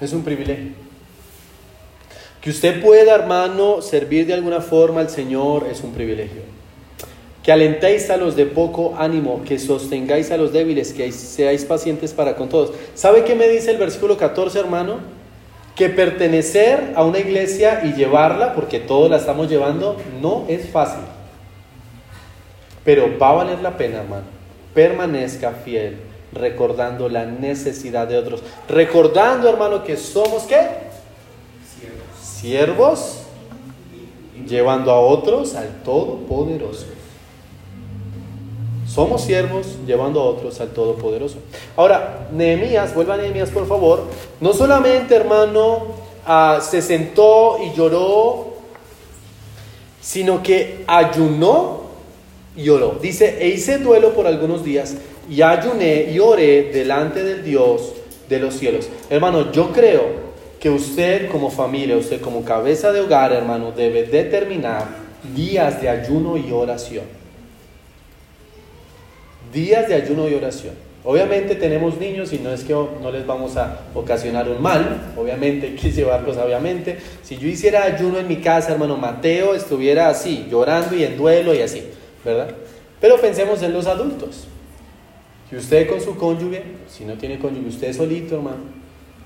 Es 0.00 0.12
un 0.12 0.24
privilegio. 0.24 0.72
Que 2.40 2.50
usted 2.50 2.82
pueda, 2.82 3.14
hermano, 3.14 3.80
servir 3.80 4.26
de 4.26 4.34
alguna 4.34 4.60
forma 4.60 5.00
al 5.00 5.10
Señor 5.10 5.66
es 5.70 5.82
un 5.82 5.92
privilegio. 5.92 6.42
Que 7.44 7.52
alentéis 7.52 8.10
a 8.10 8.16
los 8.16 8.34
de 8.34 8.46
poco 8.46 8.94
ánimo, 8.98 9.42
que 9.44 9.58
sostengáis 9.58 10.32
a 10.32 10.36
los 10.36 10.52
débiles, 10.52 10.92
que 10.92 11.12
seáis 11.12 11.64
pacientes 11.64 12.12
para 12.12 12.34
con 12.34 12.48
todos. 12.48 12.72
¿Sabe 12.94 13.22
qué 13.24 13.34
me 13.34 13.48
dice 13.48 13.70
el 13.70 13.76
versículo 13.76 14.16
14, 14.16 14.58
hermano? 14.58 15.14
que 15.74 15.88
pertenecer 15.88 16.92
a 16.94 17.04
una 17.04 17.18
iglesia 17.18 17.82
y 17.84 17.94
llevarla, 17.94 18.54
porque 18.54 18.78
todos 18.78 19.10
la 19.10 19.16
estamos 19.16 19.48
llevando, 19.48 19.96
no 20.20 20.44
es 20.48 20.68
fácil. 20.68 21.02
Pero 22.84 23.18
va 23.18 23.30
a 23.30 23.32
valer 23.32 23.60
la 23.60 23.76
pena, 23.76 24.00
hermano. 24.00 24.24
Permanezca 24.72 25.52
fiel, 25.52 25.98
recordando 26.32 27.08
la 27.08 27.24
necesidad 27.24 28.06
de 28.06 28.18
otros. 28.18 28.42
Recordando, 28.68 29.48
hermano, 29.48 29.82
que 29.82 29.96
somos 29.96 30.44
qué? 30.44 30.60
Siervos. 31.76 32.20
Siervos, 32.22 33.18
llevando 34.46 34.92
a 34.92 35.00
otros 35.00 35.54
al 35.56 35.82
Todopoderoso. 35.82 36.86
Somos 38.94 39.24
siervos 39.24 39.66
llevando 39.88 40.20
a 40.20 40.24
otros 40.24 40.60
al 40.60 40.68
Todopoderoso. 40.68 41.38
Ahora, 41.76 42.28
Nehemías, 42.32 42.94
vuelva 42.94 43.14
a 43.14 43.16
Nehemías 43.16 43.50
por 43.50 43.66
favor, 43.66 44.04
no 44.40 44.52
solamente 44.52 45.16
hermano 45.16 45.86
ah, 46.24 46.60
se 46.62 46.80
sentó 46.80 47.58
y 47.60 47.76
lloró, 47.76 48.54
sino 50.00 50.44
que 50.44 50.84
ayunó 50.86 51.80
y 52.56 52.68
oró. 52.68 52.96
Dice, 53.02 53.36
e 53.40 53.48
hice 53.48 53.78
duelo 53.78 54.14
por 54.14 54.28
algunos 54.28 54.62
días 54.62 54.94
y 55.28 55.42
ayuné 55.42 56.12
y 56.12 56.20
oré 56.20 56.70
delante 56.72 57.24
del 57.24 57.42
Dios 57.42 57.94
de 58.28 58.38
los 58.38 58.54
cielos. 58.54 58.88
Hermano, 59.10 59.50
yo 59.50 59.72
creo 59.72 60.04
que 60.60 60.70
usted 60.70 61.28
como 61.32 61.50
familia, 61.50 61.96
usted 61.96 62.20
como 62.20 62.44
cabeza 62.44 62.92
de 62.92 63.00
hogar, 63.00 63.32
hermano, 63.32 63.72
debe 63.72 64.04
determinar 64.04 64.86
días 65.34 65.82
de 65.82 65.88
ayuno 65.88 66.36
y 66.36 66.52
oración 66.52 67.23
días 69.54 69.88
de 69.88 69.94
ayuno 69.94 70.28
y 70.28 70.34
oración. 70.34 70.74
Obviamente 71.04 71.54
tenemos 71.54 71.98
niños 71.98 72.32
y 72.32 72.38
no 72.38 72.50
es 72.50 72.64
que 72.64 72.72
no 72.72 73.10
les 73.12 73.26
vamos 73.26 73.56
a 73.58 73.80
ocasionar 73.94 74.48
un 74.48 74.60
mal, 74.60 75.12
obviamente 75.16 75.66
hay 75.66 75.74
que 75.74 75.92
llevarlos, 75.92 76.36
obviamente. 76.38 76.98
Si 77.22 77.36
yo 77.36 77.46
hiciera 77.46 77.84
ayuno 77.84 78.18
en 78.18 78.26
mi 78.26 78.36
casa, 78.36 78.72
hermano 78.72 78.96
Mateo 78.96 79.54
estuviera 79.54 80.08
así, 80.08 80.46
llorando 80.50 80.96
y 80.96 81.04
en 81.04 81.18
duelo 81.18 81.54
y 81.54 81.60
así, 81.60 81.82
¿verdad? 82.24 82.54
Pero 83.00 83.20
pensemos 83.20 83.62
en 83.62 83.74
los 83.74 83.86
adultos. 83.86 84.46
Si 85.50 85.56
usted 85.56 85.88
con 85.88 86.00
su 86.00 86.16
cónyuge, 86.16 86.62
si 86.88 87.04
no 87.04 87.14
tiene 87.14 87.38
cónyuge, 87.38 87.68
usted 87.68 87.92
solito, 87.92 88.36
hermano, 88.36 88.64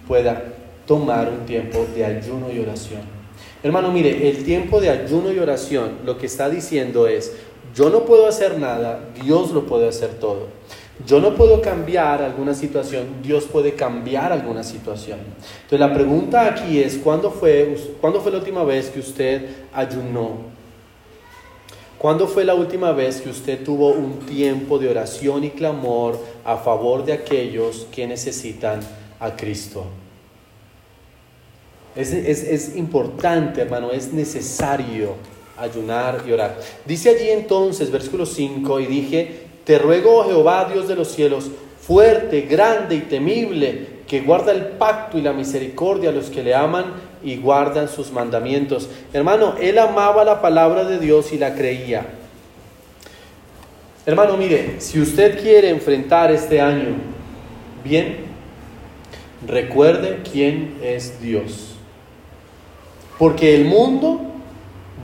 pueda 0.09 0.43
tomar 0.85 1.29
un 1.29 1.47
tiempo 1.47 1.87
de 1.95 2.05
ayuno 2.05 2.51
y 2.53 2.59
oración. 2.59 3.19
Hermano, 3.63 3.93
mire, 3.93 4.29
el 4.29 4.45
tiempo 4.45 4.81
de 4.81 4.91
ayuno 4.91 5.33
y 5.33 5.39
oración 5.39 5.99
lo 6.05 6.19
que 6.19 6.27
está 6.27 6.49
diciendo 6.49 7.07
es, 7.07 7.37
yo 7.75 7.91
no 7.91 8.05
puedo 8.05 8.27
hacer 8.27 8.59
nada, 8.59 9.01
Dios 9.23 9.51
lo 9.53 9.65
puede 9.67 9.89
hacer 9.89 10.15
todo. 10.21 10.49
Yo 11.07 11.21
no 11.21 11.35
puedo 11.37 11.63
cambiar 11.63 12.23
alguna 12.23 12.55
situación, 12.55 13.23
Dios 13.23 13.45
puede 13.45 13.75
cambiar 13.75 14.33
alguna 14.33 14.65
situación. 14.65 15.21
Entonces 15.63 15.79
la 15.79 15.95
pregunta 15.95 16.47
aquí 16.47 16.81
es, 16.81 16.97
¿cuándo 16.99 17.31
fue, 17.31 17.77
¿cuándo 18.01 18.21
fue 18.21 18.33
la 18.33 18.39
última 18.39 18.65
vez 18.65 18.91
que 18.91 18.99
usted 18.99 19.49
ayunó? 19.73 20.59
¿Cuándo 21.99 22.27
fue 22.27 22.45
la 22.45 22.55
última 22.55 22.93
vez 22.93 23.21
que 23.21 23.29
usted 23.29 23.65
tuvo 23.65 23.91
un 23.91 24.21
tiempo 24.21 24.79
de 24.79 24.89
oración 24.89 25.45
y 25.45 25.51
clamor 25.51 26.19
a 26.45 26.57
favor 26.57 27.05
de 27.05 27.13
aquellos 27.13 27.87
que 27.93 28.07
necesitan 28.07 28.81
a 29.21 29.37
Cristo? 29.37 29.85
Es, 31.95 32.13
es, 32.13 32.45
es 32.45 32.77
importante, 32.77 33.63
hermano, 33.63 33.91
es 33.91 34.13
necesario 34.13 35.15
ayunar 35.59 36.23
y 36.27 36.33
orar. 36.33 36.59
Dice 36.85 37.11
allí 37.11 37.31
entonces, 37.31 37.91
versículo 37.91 38.27
5, 38.27 38.81
y 38.81 38.87
dije, 38.87 39.43
te 39.65 39.79
ruego, 39.79 40.19
oh 40.19 40.25
Jehová, 40.25 40.69
Dios 40.73 40.89
de 40.89 40.97
los 40.97 41.09
cielos, 41.09 41.51
fuerte, 41.81 42.43
grande 42.43 42.97
y 42.97 43.01
temible, 43.01 43.99
que 44.07 44.21
guarda 44.21 44.53
el 44.53 44.63
pacto 44.63 45.19
y 45.19 45.23
la 45.23 45.33
misericordia 45.33 46.11
a 46.11 46.13
los 46.13 46.31
que 46.31 46.43
le 46.43 46.55
aman 46.55 46.87
y 47.23 47.37
guardan 47.37 47.89
sus 47.89 48.11
mandamientos. 48.11 48.89
Hermano, 49.13 49.55
él 49.61 49.79
amaba 49.79 50.25
la 50.25 50.41
palabra 50.41 50.85
de 50.85 50.99
Dios 50.99 51.33
y 51.33 51.39
la 51.39 51.55
creía. 51.55 52.07
Hermano, 54.07 54.39
mire, 54.39 54.77
si 54.81 55.01
usted 55.01 55.43
quiere 55.43 55.69
enfrentar 55.69 56.33
este 56.33 56.61
año 56.63 56.97
bien, 57.85 58.21
recuerde 59.47 60.21
quién 60.33 60.79
es 60.83 61.21
Dios. 61.21 61.75
Porque 63.19 63.55
el 63.55 63.67
mundo 63.67 64.28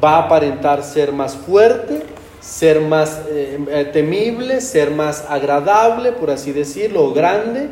va 0.05 0.17
a 0.17 0.25
aparentar 0.25 0.83
ser 0.83 1.13
más 1.13 1.35
fuerte, 1.35 2.03
ser 2.41 2.81
más 2.81 3.23
eh, 3.31 3.59
eh, 3.71 3.91
temible, 3.91 4.61
ser 4.61 4.91
más 4.91 5.25
agradable, 5.29 6.13
por 6.13 6.31
así 6.31 6.53
decirlo, 6.53 7.05
o 7.05 7.15
grande. 7.15 7.69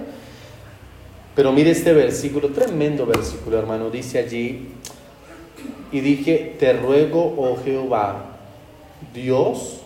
Pero 1.34 1.52
mire 1.52 1.70
este 1.70 1.92
versículo, 1.92 2.48
tremendo 2.48 3.06
versículo, 3.06 3.58
hermano, 3.58 3.90
dice 3.90 4.18
allí, 4.18 4.68
y 5.90 6.00
dije, 6.00 6.56
te 6.58 6.72
ruego, 6.72 7.34
oh 7.36 7.58
Jehová, 7.62 8.36
Dios 9.14 9.80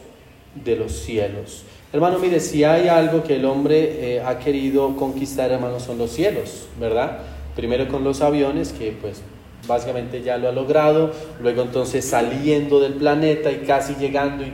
de 0.55 0.77
los 0.77 0.93
cielos. 0.93 1.65
Hermano, 1.93 2.19
mire, 2.19 2.41
si 2.41 2.63
hay 2.65 2.89
algo 2.89 3.23
que 3.23 3.37
el 3.37 3.45
hombre 3.45 4.17
eh, 4.17 4.21
ha 4.21 4.39
querido 4.39 4.97
conquistar, 4.97 5.51
hermano, 5.51 5.81
son 5.81 5.99
los 5.99 6.11
cielos, 6.13 6.67
¿verdad? 6.79 7.19
Primero 7.55 7.89
con 7.89 8.05
los 8.05 8.21
aviones, 8.21 8.73
que 8.73 8.93
pues 9.01 9.23
básicamente 9.67 10.23
ya 10.23 10.37
lo 10.39 10.49
ha 10.49 10.53
logrado, 10.53 11.13
luego 11.41 11.63
entonces 11.63 12.05
saliendo 12.05 12.81
del 12.81 12.95
planeta 12.95 13.51
y 13.51 13.59
casi 13.59 13.95
llegando, 13.95 14.45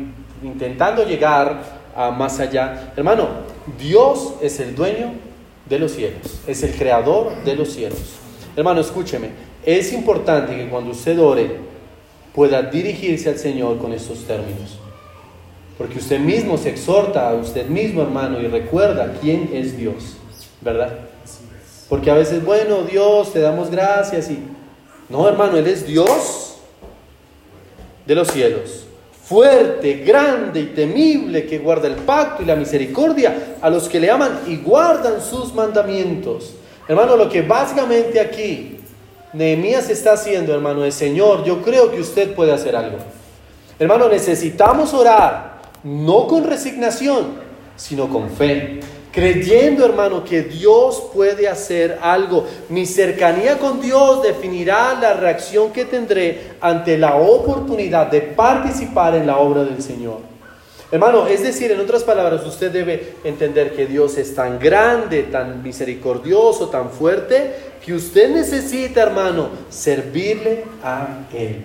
intentando 0.42 1.04
llegar 1.04 1.82
más 2.16 2.40
allá. 2.40 2.92
Hermano, 2.96 3.28
Dios 3.78 4.34
es 4.40 4.60
el 4.60 4.74
dueño 4.74 5.12
de 5.68 5.78
los 5.78 5.92
cielos, 5.92 6.40
es 6.46 6.62
el 6.62 6.72
creador 6.72 7.44
de 7.44 7.54
los 7.54 7.72
cielos. 7.72 8.16
Hermano, 8.56 8.80
escúcheme, 8.80 9.30
es 9.64 9.92
importante 9.92 10.56
que 10.56 10.68
cuando 10.68 10.90
usted 10.90 11.18
ore 11.18 11.56
pueda 12.34 12.62
dirigirse 12.62 13.28
al 13.28 13.38
Señor 13.38 13.78
con 13.78 13.92
estos 13.92 14.24
términos. 14.24 14.78
Porque 15.78 15.98
usted 15.98 16.18
mismo 16.18 16.58
se 16.58 16.70
exhorta 16.70 17.28
a 17.28 17.34
usted 17.34 17.66
mismo, 17.66 18.02
hermano, 18.02 18.40
y 18.40 18.46
recuerda 18.46 19.14
quién 19.20 19.50
es 19.52 19.76
Dios, 19.76 20.16
¿verdad? 20.60 20.98
Porque 21.88 22.10
a 22.10 22.14
veces, 22.14 22.44
bueno, 22.44 22.82
Dios, 22.82 23.32
te 23.32 23.40
damos 23.40 23.70
gracias 23.70 24.30
y... 24.30 24.38
No, 25.12 25.28
hermano, 25.28 25.58
Él 25.58 25.66
es 25.66 25.86
Dios 25.86 26.56
de 28.06 28.14
los 28.14 28.28
cielos, 28.28 28.86
fuerte, 29.22 29.98
grande 29.98 30.60
y 30.60 30.66
temible, 30.68 31.44
que 31.44 31.58
guarda 31.58 31.86
el 31.86 31.96
pacto 31.96 32.42
y 32.42 32.46
la 32.46 32.56
misericordia 32.56 33.56
a 33.60 33.68
los 33.68 33.90
que 33.90 34.00
le 34.00 34.10
aman 34.10 34.40
y 34.46 34.56
guardan 34.56 35.20
sus 35.20 35.52
mandamientos. 35.52 36.54
Hermano, 36.88 37.14
lo 37.16 37.28
que 37.28 37.42
básicamente 37.42 38.18
aquí 38.18 38.78
Nehemías 39.34 39.90
está 39.90 40.14
haciendo, 40.14 40.54
hermano, 40.54 40.82
es, 40.82 40.94
Señor, 40.94 41.44
yo 41.44 41.60
creo 41.60 41.90
que 41.90 42.00
usted 42.00 42.34
puede 42.34 42.52
hacer 42.52 42.74
algo. 42.74 42.96
Hermano, 43.78 44.08
necesitamos 44.08 44.94
orar, 44.94 45.60
no 45.84 46.26
con 46.26 46.44
resignación, 46.44 47.34
sino 47.76 48.08
con 48.08 48.30
fe 48.30 48.80
creyendo, 49.12 49.84
hermano, 49.84 50.24
que 50.24 50.42
Dios 50.42 51.10
puede 51.12 51.46
hacer 51.46 51.98
algo. 52.00 52.46
Mi 52.70 52.86
cercanía 52.86 53.58
con 53.58 53.80
Dios 53.80 54.22
definirá 54.22 54.98
la 55.00 55.12
reacción 55.12 55.70
que 55.72 55.84
tendré 55.84 56.54
ante 56.60 56.96
la 56.96 57.16
oportunidad 57.16 58.06
de 58.06 58.22
participar 58.22 59.14
en 59.14 59.26
la 59.26 59.36
obra 59.36 59.64
del 59.64 59.82
Señor. 59.82 60.32
Hermano, 60.90 61.26
es 61.26 61.42
decir, 61.42 61.70
en 61.70 61.80
otras 61.80 62.02
palabras, 62.02 62.44
usted 62.44 62.70
debe 62.70 63.14
entender 63.24 63.74
que 63.74 63.86
Dios 63.86 64.18
es 64.18 64.34
tan 64.34 64.58
grande, 64.58 65.22
tan 65.24 65.62
misericordioso, 65.62 66.68
tan 66.68 66.90
fuerte, 66.90 67.54
que 67.84 67.94
usted 67.94 68.30
necesita, 68.30 69.02
hermano, 69.02 69.48
servirle 69.70 70.64
a 70.82 71.26
Él. 71.32 71.64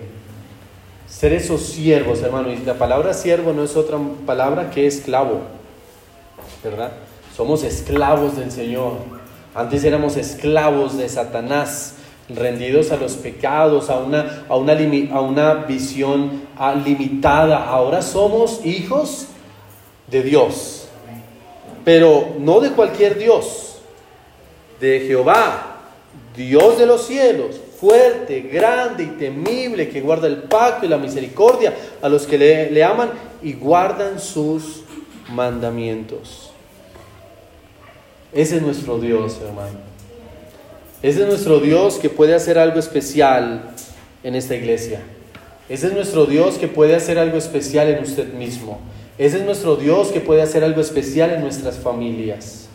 Ser 1.06 1.32
esos 1.32 1.62
siervos, 1.62 2.22
hermano. 2.22 2.50
Y 2.52 2.58
la 2.58 2.74
palabra 2.74 3.14
siervo 3.14 3.52
no 3.52 3.64
es 3.64 3.76
otra 3.76 3.98
palabra 4.26 4.70
que 4.70 4.86
esclavo, 4.86 5.40
¿verdad? 6.62 6.92
Somos 7.38 7.62
esclavos 7.62 8.36
del 8.36 8.50
Señor. 8.50 8.94
Antes 9.54 9.84
éramos 9.84 10.16
esclavos 10.16 10.98
de 10.98 11.08
Satanás, 11.08 11.94
rendidos 12.28 12.90
a 12.90 12.96
los 12.96 13.12
pecados, 13.12 13.90
a 13.90 14.00
una, 14.00 14.44
a 14.48 14.56
una, 14.56 15.54
visión 15.54 16.42
limitada. 16.84 17.64
Ahora 17.64 18.02
somos 18.02 18.66
hijos 18.66 19.28
de 20.08 20.24
Dios, 20.24 20.88
pero 21.84 22.34
no 22.40 22.58
de 22.58 22.72
cualquier 22.72 23.16
Dios, 23.16 23.82
de 24.80 25.04
Jehová, 25.06 25.76
Dios 26.36 26.76
de 26.76 26.86
los 26.86 27.06
cielos, 27.06 27.60
fuerte, 27.78 28.40
grande 28.40 29.04
y 29.04 29.16
temible, 29.16 29.88
que 29.88 30.00
guarda 30.00 30.26
el 30.26 30.38
pacto 30.38 30.86
y 30.86 30.88
la 30.88 30.98
misericordia 30.98 31.72
a 32.02 32.08
los 32.08 32.26
que 32.26 32.36
le 32.36 32.82
aman 32.82 33.10
y 33.44 33.52
guardan 33.52 34.18
sus 34.18 34.82
mandamientos. 35.28 36.47
Ese 38.32 38.56
es 38.56 38.62
nuestro 38.62 38.98
Dios, 38.98 39.40
hermano. 39.42 39.78
Ese 41.02 41.22
es 41.22 41.28
nuestro 41.28 41.60
Dios 41.60 41.98
que 41.98 42.10
puede 42.10 42.34
hacer 42.34 42.58
algo 42.58 42.78
especial 42.78 43.70
en 44.22 44.34
esta 44.34 44.54
iglesia. 44.54 45.00
Ese 45.68 45.88
es 45.88 45.92
nuestro 45.92 46.26
Dios 46.26 46.58
que 46.58 46.68
puede 46.68 46.96
hacer 46.96 47.18
algo 47.18 47.38
especial 47.38 47.88
en 47.88 48.02
usted 48.02 48.32
mismo. 48.32 48.78
Ese 49.16 49.38
es 49.38 49.44
nuestro 49.44 49.76
Dios 49.76 50.08
que 50.08 50.20
puede 50.20 50.42
hacer 50.42 50.64
algo 50.64 50.80
especial 50.80 51.30
en 51.30 51.40
nuestras 51.40 51.78
familias. 51.78 52.68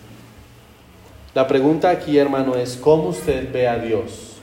La 1.33 1.47
pregunta 1.47 1.89
aquí, 1.89 2.17
hermano, 2.17 2.55
es 2.55 2.75
¿cómo 2.75 3.09
usted 3.09 3.51
ve 3.51 3.67
a 3.67 3.77
Dios? 3.77 4.33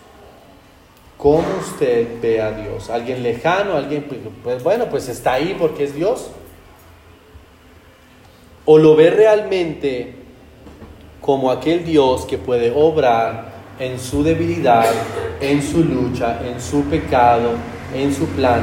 ¿Cómo 1.17 1.45
usted 1.61 2.07
ve 2.21 2.41
a 2.41 2.53
Dios? 2.53 2.91
¿Alguien 2.91 3.23
lejano? 3.23 3.77
¿Alguien, 3.77 4.05
pues, 4.05 4.21
pues 4.43 4.63
bueno, 4.63 4.87
pues 4.91 5.09
está 5.09 5.35
ahí 5.35 5.55
porque 5.59 5.85
es 5.85 5.95
Dios? 5.95 6.29
¿O 8.65 8.79
lo 8.79 8.97
ve 8.97 9.11
realmente 9.11 10.20
como 11.21 11.51
aquel 11.51 11.85
Dios 11.85 12.25
que 12.25 12.39
puede 12.39 12.73
obrar 12.75 13.53
en 13.79 13.99
su 13.99 14.23
debilidad, 14.23 14.87
en 15.41 15.63
su 15.63 15.85
lucha, 15.85 16.41
en 16.47 16.61
su 16.61 16.83
pecado, 16.85 17.51
en 17.95 18.15
su 18.15 18.27
plan. 18.27 18.63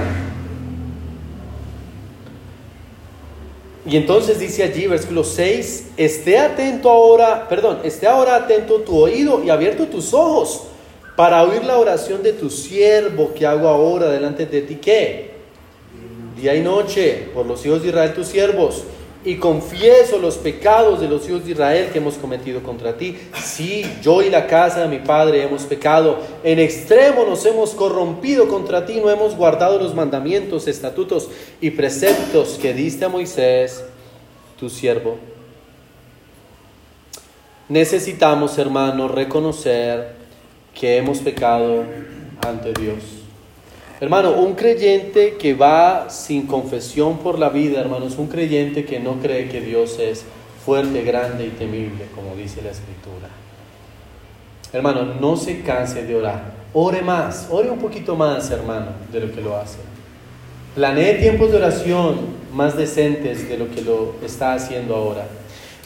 Y 3.86 3.96
entonces 3.96 4.40
dice 4.40 4.64
allí, 4.64 4.86
versículo 4.86 5.24
6, 5.24 5.92
esté 5.96 6.38
atento 6.38 6.90
ahora, 6.90 7.48
perdón, 7.48 7.80
esté 7.84 8.06
ahora 8.06 8.36
atento 8.36 8.82
tu 8.82 8.98
oído 8.98 9.44
y 9.44 9.50
abierto 9.50 9.88
tus 9.88 10.14
ojos 10.14 10.64
para 11.16 11.42
oír 11.44 11.64
la 11.64 11.78
oración 11.78 12.22
de 12.22 12.34
tu 12.34 12.50
siervo 12.50 13.34
que 13.34 13.48
hago 13.48 13.68
ahora 13.68 14.10
delante 14.10 14.46
de 14.46 14.62
ti, 14.62 14.76
¿qué? 14.76 15.32
Día 16.36 16.54
y 16.54 16.62
noche, 16.62 17.30
por 17.34 17.46
los 17.46 17.66
hijos 17.66 17.82
de 17.82 17.88
Israel 17.88 18.14
tus 18.14 18.28
siervos 18.28 18.84
y 19.24 19.36
confieso 19.36 20.20
los 20.20 20.38
pecados 20.38 21.02
de 21.02 21.08
los 21.08 21.28
hijos 21.28 21.46
de 21.46 21.52
Israel 21.52 21.90
que 21.92 21.98
hemos 21.98 22.16
cometido 22.16 22.64
contra 22.64 22.98
ti. 22.98 23.18
Sí, 23.44 23.86
yo 24.02 24.22
y 24.22 24.30
la 24.30 24.48
casa 24.48 24.82
de 24.82 24.88
mi 24.88 25.00
padre 25.00 25.44
hemos 25.44 25.64
pecado. 25.64 26.20
En 26.44 26.60
extremo 26.60 27.26
nos 27.26 27.46
hemos 27.46 27.72
corrompido 27.72 28.48
contra 28.48 28.86
ti, 28.86 29.00
no 29.02 29.10
hemos 29.10 29.36
guardado 29.36 29.80
los 29.80 29.94
mandamientos, 29.94 30.68
estatutos 30.68 31.30
y 31.60 31.72
preceptos 31.72 32.58
que 32.62 32.74
diste 32.74 33.06
a 33.06 33.10
Moisés, 33.10 33.84
tu 34.60 34.70
siervo. 34.70 35.18
Necesitamos, 37.70 38.58
hermanos, 38.58 39.12
reconocer 39.12 40.16
que 40.74 40.98
hemos 40.98 41.20
pecado 41.20 41.84
ante 42.48 42.72
Dios. 42.74 43.17
Hermano, 44.00 44.34
un 44.34 44.54
creyente 44.54 45.38
que 45.38 45.56
va 45.56 46.10
sin 46.12 46.46
confesión 46.46 47.18
por 47.18 47.40
la 47.40 47.50
vida, 47.50 47.82
hermano, 47.82 48.06
es 48.06 48.18
un 48.18 48.28
creyente 48.28 48.86
que 48.86 49.00
no 49.00 49.16
cree 49.16 49.50
que 49.50 49.60
Dios 49.60 49.98
es 49.98 50.24
fuerte, 50.64 51.02
grande 51.02 51.48
y 51.48 51.50
temible, 51.50 52.06
como 52.14 52.36
dice 52.36 52.62
la 52.62 52.70
Escritura. 52.70 53.30
Hermano, 54.72 55.16
no 55.20 55.36
se 55.36 55.62
canse 55.62 56.04
de 56.04 56.16
orar. 56.16 56.54
Ore 56.74 57.02
más, 57.02 57.48
ore 57.50 57.72
un 57.72 57.80
poquito 57.80 58.16
más, 58.16 58.52
hermano, 58.52 58.92
de 59.12 59.20
lo 59.22 59.34
que 59.34 59.42
lo 59.42 59.58
hace. 59.58 59.78
Planee 60.76 61.16
tiempos 61.16 61.50
de 61.50 61.58
oración 61.58 62.20
más 62.54 62.78
decentes 62.78 63.50
de 63.50 63.58
lo 63.58 63.72
que 63.72 63.82
lo 63.82 64.14
está 64.24 64.54
haciendo 64.54 64.96
ahora. 64.96 65.26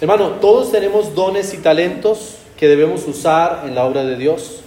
Hermano, 0.02 0.32
todos 0.42 0.70
tenemos 0.70 1.16
dones 1.16 1.54
y 1.54 1.60
talentos 1.60 2.40
que 2.58 2.68
debemos 2.68 3.08
usar 3.08 3.64
en 3.66 3.76
la 3.76 3.86
obra 3.86 4.04
de 4.04 4.18
Dios. 4.18 4.64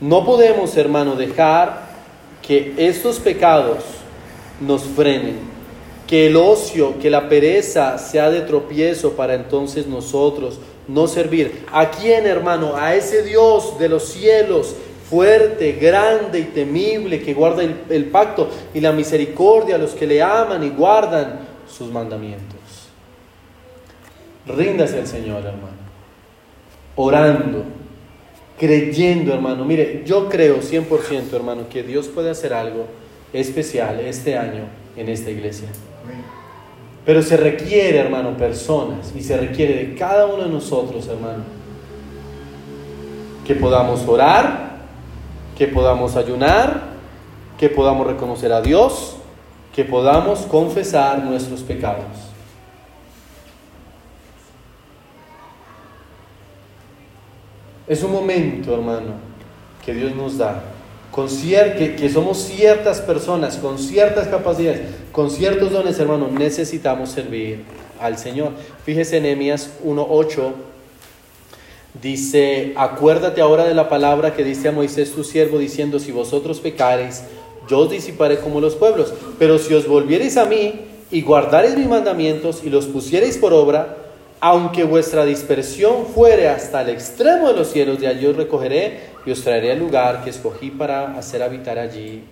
No 0.00 0.24
podemos, 0.24 0.74
hermano, 0.76 1.16
dejar 1.16 1.87
que 2.48 2.72
estos 2.78 3.18
pecados 3.20 3.84
nos 4.58 4.82
frenen, 4.82 5.36
que 6.06 6.28
el 6.28 6.36
ocio, 6.36 6.98
que 6.98 7.10
la 7.10 7.28
pereza 7.28 7.98
sea 7.98 8.30
de 8.30 8.40
tropiezo 8.40 9.12
para 9.12 9.34
entonces 9.34 9.86
nosotros 9.86 10.58
no 10.88 11.06
servir. 11.06 11.66
¿A 11.70 11.90
quién, 11.90 12.24
hermano? 12.24 12.74
A 12.74 12.94
ese 12.94 13.22
Dios 13.22 13.78
de 13.78 13.90
los 13.90 14.08
cielos, 14.08 14.74
fuerte, 15.10 15.72
grande 15.72 16.38
y 16.38 16.44
temible, 16.44 17.20
que 17.20 17.34
guarda 17.34 17.62
el, 17.62 18.06
pacto 18.06 18.48
y 18.72 18.80
la 18.80 18.92
misericordia 18.92 19.74
a 19.74 19.78
los 19.78 19.90
que 19.90 20.06
le 20.06 20.22
aman 20.22 20.64
y 20.64 20.70
guardan 20.70 21.40
sus 21.70 21.90
mandamientos. 21.92 22.56
Ríndase 24.46 25.00
al 25.00 25.06
Señor, 25.06 25.44
hermano, 25.44 25.76
orando 26.96 27.77
creyendo, 28.58 29.32
hermano. 29.32 29.64
Mire, 29.64 30.02
yo 30.04 30.28
creo 30.28 30.60
100%, 30.60 31.32
hermano, 31.32 31.68
que 31.70 31.82
Dios 31.82 32.08
puede 32.08 32.30
hacer 32.30 32.52
algo 32.52 32.86
especial 33.32 34.00
este 34.00 34.36
año 34.36 34.64
en 34.96 35.08
esta 35.08 35.30
iglesia. 35.30 35.68
Pero 37.04 37.22
se 37.22 37.36
requiere, 37.36 37.98
hermano, 37.98 38.36
personas 38.36 39.12
y 39.16 39.22
se 39.22 39.36
requiere 39.36 39.86
de 39.86 39.94
cada 39.94 40.26
uno 40.26 40.44
de 40.44 40.50
nosotros, 40.50 41.06
hermano, 41.08 41.44
que 43.46 43.54
podamos 43.54 44.06
orar, 44.06 44.76
que 45.56 45.66
podamos 45.68 46.16
ayunar, 46.16 46.88
que 47.58 47.70
podamos 47.70 48.06
reconocer 48.06 48.52
a 48.52 48.60
Dios, 48.60 49.16
que 49.74 49.84
podamos 49.84 50.40
confesar 50.40 51.24
nuestros 51.24 51.62
pecados. 51.62 52.27
Es 57.88 58.02
un 58.02 58.12
momento, 58.12 58.74
hermano, 58.74 59.14
que 59.84 59.94
Dios 59.94 60.14
nos 60.14 60.36
da, 60.36 60.62
con 61.10 61.26
que, 61.28 61.96
que 61.98 62.10
somos 62.10 62.38
ciertas 62.38 63.00
personas, 63.00 63.56
con 63.56 63.78
ciertas 63.78 64.28
capacidades, 64.28 64.82
con 65.10 65.30
ciertos 65.30 65.72
dones, 65.72 65.98
hermano, 65.98 66.28
necesitamos 66.28 67.08
servir 67.10 67.64
al 67.98 68.18
Señor. 68.18 68.52
Fíjese 68.84 69.16
en 69.16 69.22
Nehemías 69.22 69.70
1.8, 69.84 70.52
dice, 72.02 72.74
acuérdate 72.76 73.40
ahora 73.40 73.64
de 73.64 73.74
la 73.74 73.88
palabra 73.88 74.34
que 74.34 74.44
dice 74.44 74.68
a 74.68 74.72
Moisés 74.72 75.12
tu 75.12 75.24
siervo, 75.24 75.58
diciendo, 75.58 75.98
si 75.98 76.12
vosotros 76.12 76.60
pecareis, 76.60 77.24
yo 77.68 77.78
os 77.80 77.90
disiparé 77.90 78.38
como 78.38 78.60
los 78.60 78.74
pueblos, 78.74 79.14
pero 79.38 79.58
si 79.58 79.72
os 79.72 79.88
volviereis 79.88 80.36
a 80.36 80.44
mí 80.44 80.80
y 81.10 81.22
guardareis 81.22 81.76
mis 81.76 81.88
mandamientos 81.88 82.62
y 82.64 82.68
los 82.68 82.86
pusiereis 82.86 83.38
por 83.38 83.54
obra, 83.54 84.07
aunque 84.40 84.84
vuestra 84.84 85.24
dispersión 85.24 86.06
fuere 86.06 86.48
hasta 86.48 86.82
el 86.82 86.90
extremo 86.90 87.48
de 87.48 87.54
los 87.54 87.68
cielos, 87.68 88.00
de 88.00 88.06
allí 88.06 88.26
os 88.26 88.36
recogeré 88.36 89.00
y 89.26 89.30
os 89.30 89.42
traeré 89.42 89.72
al 89.72 89.78
lugar 89.78 90.22
que 90.22 90.30
escogí 90.30 90.70
para 90.70 91.16
hacer 91.18 91.42
habitar 91.42 91.78
allí 91.78 92.22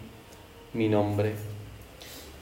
mi 0.73 0.89
nombre. 0.89 1.33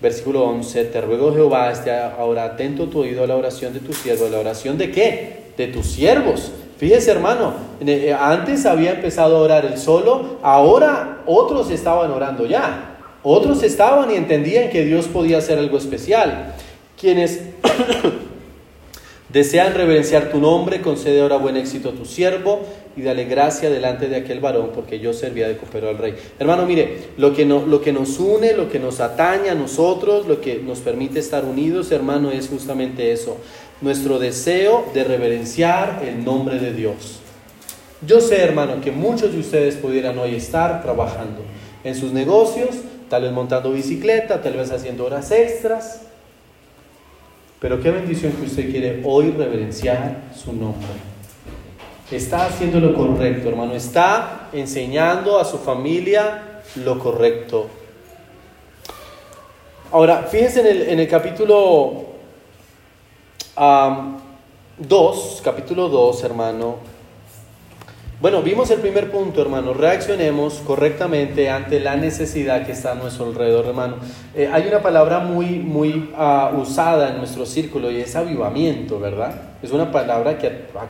Versículo 0.03 0.45
11, 0.45 0.85
te 0.87 1.01
ruego 1.01 1.33
Jehová, 1.33 1.71
esté 1.71 1.91
ahora 1.93 2.45
atento 2.45 2.89
tu 2.89 3.01
oído 3.01 3.25
a 3.25 3.27
la 3.27 3.37
oración 3.37 3.73
de 3.73 3.81
tu 3.81 3.93
siervo. 3.93 4.29
¿La 4.29 4.39
oración 4.39 4.77
de 4.77 4.91
qué? 4.91 5.45
De 5.57 5.69
tus 5.69 5.87
siervos. 5.87 6.53
Fíjese 6.77 7.13
hermano, 7.13 7.55
eh, 7.81 8.15
antes 8.19 8.67
había 8.67 8.93
empezado 8.93 9.37
a 9.37 9.41
orar 9.41 9.65
él 9.65 9.79
solo, 9.79 10.39
ahora 10.43 11.23
otros 11.25 11.71
estaban 11.71 12.11
orando 12.11 12.45
ya. 12.45 12.97
Otros 13.23 13.63
estaban 13.63 14.11
y 14.11 14.17
entendían 14.17 14.69
que 14.69 14.85
Dios 14.85 15.07
podía 15.07 15.39
hacer 15.39 15.59
algo 15.59 15.79
especial. 15.79 16.53
Quienes 17.01 17.41
desean 19.35 19.75
reverenciar 19.75 20.31
tu 20.31 20.39
nombre, 20.39 20.81
concede 20.81 21.21
ahora 21.21 21.37
buen 21.37 21.57
éxito 21.57 21.89
a 21.89 21.93
tu 21.93 22.05
siervo 22.07 22.61
y 22.97 23.03
dale 23.03 23.25
gracia 23.25 23.69
delante 23.69 24.09
de 24.09 24.15
aquel 24.15 24.39
varón, 24.39 24.71
porque 24.73 25.01
yo 25.01 25.13
servía 25.13 25.49
de 25.49 25.57
copero 25.57 25.89
al 25.89 25.99
rey. 25.99 26.15
Hermano, 26.39 26.65
mire, 26.67 26.99
lo 27.17 27.35
que, 27.35 27.45
no, 27.45 27.67
lo 27.67 27.81
que 27.83 27.93
nos 27.93 28.21
une, 28.21 28.53
lo 28.53 28.71
que 28.71 28.79
nos 28.79 29.01
atañe 29.01 29.51
a 29.51 29.57
nosotros, 29.57 30.29
lo 30.29 30.41
que 30.41 30.61
nos 30.61 30.79
permite 30.79 31.19
estar 31.19 31.45
unidos, 31.45 31.91
hermano, 31.91 32.31
es 32.31 32.49
justamente 32.49 33.11
eso, 33.11 33.37
nuestro 33.81 34.21
deseo 34.21 34.87
de 34.95 35.03
reverenciar 35.03 36.03
el 36.07 36.25
nombre 36.25 36.61
de 36.61 36.73
Dios. 36.73 37.19
Yo 38.07 38.21
sé, 38.21 38.41
hermano, 38.41 38.81
que 38.81 38.93
muchos 38.93 39.33
de 39.33 39.41
ustedes 39.41 39.75
pudieran 39.75 40.17
hoy 40.17 40.37
estar 40.37 40.81
trabajando 40.81 41.41
en 41.83 41.97
sus 41.97 42.13
negocios, 42.13 42.71
tal 43.11 43.23
vez 43.23 43.33
montando 43.33 43.73
bicicleta, 43.73 44.41
tal 44.41 44.53
vez 44.53 44.71
haciendo 44.71 45.05
horas 45.07 45.33
extras. 45.33 46.03
Pero 47.61 47.81
qué 47.81 47.91
bendición 47.91 48.33
que 48.33 48.47
usted 48.47 48.71
quiere 48.71 49.01
hoy 49.05 49.31
reverenciar 49.31 50.25
su 50.35 50.53
nombre. 50.53 50.89
Está 52.11 52.47
haciendo 52.47 52.81
lo 52.81 52.95
correcto, 52.95 53.49
hermano. 53.49 53.75
Está 53.75 54.49
enseñando 54.53 55.39
a 55.39 55.45
su 55.45 55.59
familia 55.59 56.61
lo 56.77 56.99
correcto. 56.99 57.69
Ahora, 59.91 60.25
fíjense 60.25 60.91
en 60.91 60.99
el, 60.99 61.09
capítulo 61.09 62.05
2, 64.77 65.41
capítulo 65.45 65.89
2, 65.89 66.25
hermano. 66.25 66.94
Bueno, 68.25 68.41
vimos 68.41 68.71
el 68.71 68.81
primer 68.81 69.11
punto, 69.11 69.43
hermano. 69.43 69.75
Reaccionemos 69.75 70.63
correctamente 70.67 71.51
ante 71.51 71.79
la 71.79 71.95
necesidad 71.95 72.65
que 72.65 72.73
está 72.73 72.93
a 72.93 72.95
nuestro 72.95 73.27
alrededor, 73.27 73.67
hermano. 73.67 73.97
Eh, 74.35 74.49
hay 74.51 74.67
una 74.67 74.81
palabra 74.81 75.19
muy, 75.21 75.59
muy 75.59 76.11
ah, 76.17 76.51
usada 76.57 77.11
en 77.11 77.19
nuestro 77.19 77.45
círculo 77.45 77.91
y 77.91 78.01
es 78.01 78.17
avivamiento, 78.17 78.99
¿verdad? 78.99 79.35
Es 79.63 79.73
una 79.73 79.93
palabra 79.93 80.39
que 80.39 80.47
ah, 80.75 80.87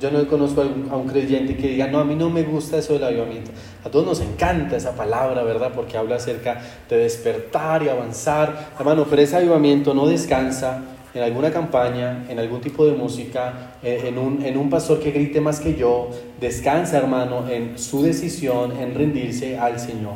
yo 0.00 0.12
no 0.12 0.24
conozco 0.28 0.60
a 0.60 0.96
un, 0.96 1.08
creyente 1.08 1.56
que 1.56 1.70
diga, 1.70 1.88
no, 1.88 1.98
a 1.98 2.04
mí 2.04 2.14
no 2.14 2.30
me 2.30 2.44
gusta 2.44 2.76
eso 2.76 2.92
del 2.92 3.02
avivamiento. 3.02 3.50
A 3.84 3.90
todos 3.90 4.06
nos 4.06 4.20
encanta 4.20 4.76
esa 4.76 4.94
palabra, 4.94 5.42
¿verdad? 5.42 5.72
Porque 5.74 5.98
habla 5.98 6.14
acerca 6.14 6.60
de 6.88 6.98
despertar 6.98 7.82
y 7.82 7.88
avanzar. 7.88 8.74
Hermano, 8.78 9.08
pero 9.10 9.22
ese 9.22 9.36
avivamiento 9.36 9.92
no 9.92 10.06
descansa 10.06 10.84
en 11.14 11.22
alguna 11.22 11.50
campaña, 11.50 12.26
en 12.28 12.38
algún 12.38 12.60
tipo 12.60 12.86
de 12.86 12.92
música, 12.92 13.74
eh, 13.82 14.04
en 14.06 14.18
un, 14.18 14.44
en 14.44 14.56
un 14.56 14.70
pastor 14.70 15.00
que 15.00 15.10
grite 15.10 15.40
más 15.40 15.60
que 15.60 15.74
yo, 15.74 16.10
descansa 16.40 16.98
hermano 16.98 17.48
en 17.48 17.78
su 17.78 18.02
decisión 18.02 18.76
en 18.76 18.94
rendirse 18.94 19.58
al 19.58 19.78
Señor. 19.78 20.14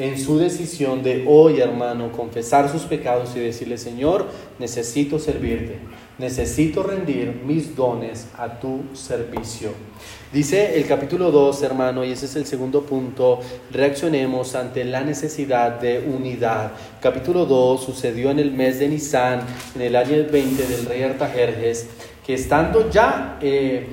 En 0.00 0.18
su 0.18 0.38
decisión 0.38 1.02
de 1.02 1.26
hoy 1.28 1.60
hermano 1.60 2.10
confesar 2.10 2.70
sus 2.70 2.84
pecados 2.84 3.36
y 3.36 3.40
decirle 3.40 3.76
Señor, 3.76 4.28
necesito 4.58 5.18
servirte, 5.18 5.76
necesito 6.16 6.82
rendir 6.82 7.42
mis 7.44 7.76
dones 7.76 8.28
a 8.38 8.58
tu 8.58 8.80
servicio. 8.94 9.74
Dice 10.32 10.78
el 10.78 10.86
capítulo 10.86 11.30
2, 11.30 11.62
hermano, 11.64 12.02
y 12.02 12.12
ese 12.12 12.24
es 12.24 12.36
el 12.36 12.46
segundo 12.46 12.80
punto, 12.86 13.40
reaccionemos 13.70 14.54
ante 14.54 14.86
la 14.86 15.02
necesidad 15.02 15.78
de 15.78 15.98
unidad. 15.98 16.72
Capítulo 17.02 17.44
2 17.44 17.84
sucedió 17.84 18.30
en 18.30 18.38
el 18.38 18.52
mes 18.52 18.78
de 18.78 18.88
Nisan, 18.88 19.42
en 19.74 19.82
el 19.82 19.96
año 19.96 20.16
20 20.32 20.66
del 20.66 20.86
rey 20.86 21.02
Artajerjes, 21.02 21.88
que 22.26 22.32
estando 22.32 22.90
ya, 22.90 23.36
eh, 23.42 23.86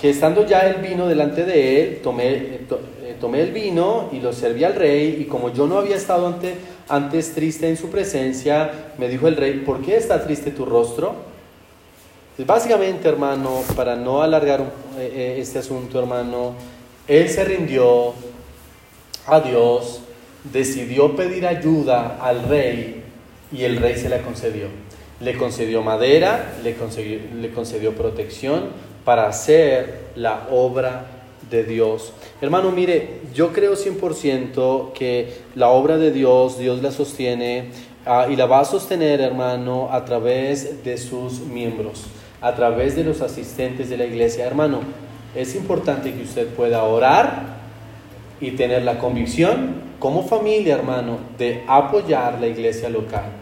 que 0.00 0.10
estando 0.10 0.46
ya 0.46 0.60
el 0.60 0.80
vino 0.80 1.08
delante 1.08 1.44
de 1.44 1.82
él, 1.82 2.00
tomé, 2.04 2.34
eh, 2.34 2.66
tomé 3.22 3.40
el 3.40 3.52
vino 3.52 4.08
y 4.10 4.18
lo 4.18 4.32
serví 4.32 4.64
al 4.64 4.74
rey, 4.74 5.18
y 5.20 5.26
como 5.26 5.52
yo 5.52 5.68
no 5.68 5.78
había 5.78 5.94
estado 5.94 6.26
ante, 6.26 6.56
antes 6.88 7.32
triste 7.32 7.68
en 7.68 7.76
su 7.76 7.88
presencia, 7.88 8.90
me 8.98 9.08
dijo 9.08 9.28
el 9.28 9.36
rey, 9.36 9.62
¿por 9.64 9.80
qué 9.80 9.96
está 9.96 10.24
triste 10.24 10.50
tu 10.50 10.64
rostro? 10.64 11.14
Básicamente, 12.44 13.08
hermano, 13.08 13.62
para 13.76 13.94
no 13.94 14.22
alargar 14.22 14.62
eh, 14.98 15.12
eh, 15.14 15.36
este 15.38 15.60
asunto, 15.60 16.00
hermano, 16.00 16.54
él 17.06 17.28
se 17.28 17.44
rindió 17.44 18.12
a 19.28 19.38
Dios, 19.38 20.00
decidió 20.52 21.14
pedir 21.14 21.46
ayuda 21.46 22.18
al 22.20 22.42
rey 22.48 23.04
y 23.52 23.62
el 23.62 23.76
rey 23.76 23.94
se 23.96 24.08
la 24.08 24.18
concedió. 24.18 24.66
Le 25.20 25.36
concedió 25.36 25.82
madera, 25.82 26.54
le 26.64 26.74
concedió, 26.74 27.20
le 27.40 27.52
concedió 27.52 27.94
protección 27.94 28.70
para 29.04 29.28
hacer 29.28 30.08
la 30.16 30.48
obra 30.50 31.11
de 31.52 31.62
Dios. 31.62 32.12
Hermano, 32.40 32.72
mire, 32.72 33.20
yo 33.32 33.52
creo 33.52 33.74
100% 33.74 34.92
que 34.92 35.34
la 35.54 35.68
obra 35.68 35.98
de 35.98 36.10
Dios, 36.10 36.58
Dios 36.58 36.82
la 36.82 36.90
sostiene 36.90 37.70
ah, 38.04 38.26
y 38.28 38.34
la 38.34 38.46
va 38.46 38.58
a 38.58 38.64
sostener, 38.64 39.20
hermano, 39.20 39.88
a 39.92 40.04
través 40.04 40.82
de 40.82 40.98
sus 40.98 41.38
miembros 41.38 42.06
a 42.42 42.54
través 42.54 42.96
de 42.96 43.04
los 43.04 43.22
asistentes 43.22 43.88
de 43.88 43.96
la 43.96 44.04
iglesia. 44.04 44.44
Hermano, 44.44 44.80
es 45.34 45.54
importante 45.54 46.12
que 46.12 46.24
usted 46.24 46.48
pueda 46.48 46.82
orar 46.82 47.62
y 48.40 48.50
tener 48.50 48.82
la 48.82 48.98
convicción 48.98 49.76
como 50.00 50.24
familia, 50.24 50.74
hermano, 50.74 51.18
de 51.38 51.62
apoyar 51.68 52.40
la 52.40 52.48
iglesia 52.48 52.88
local. 52.88 53.41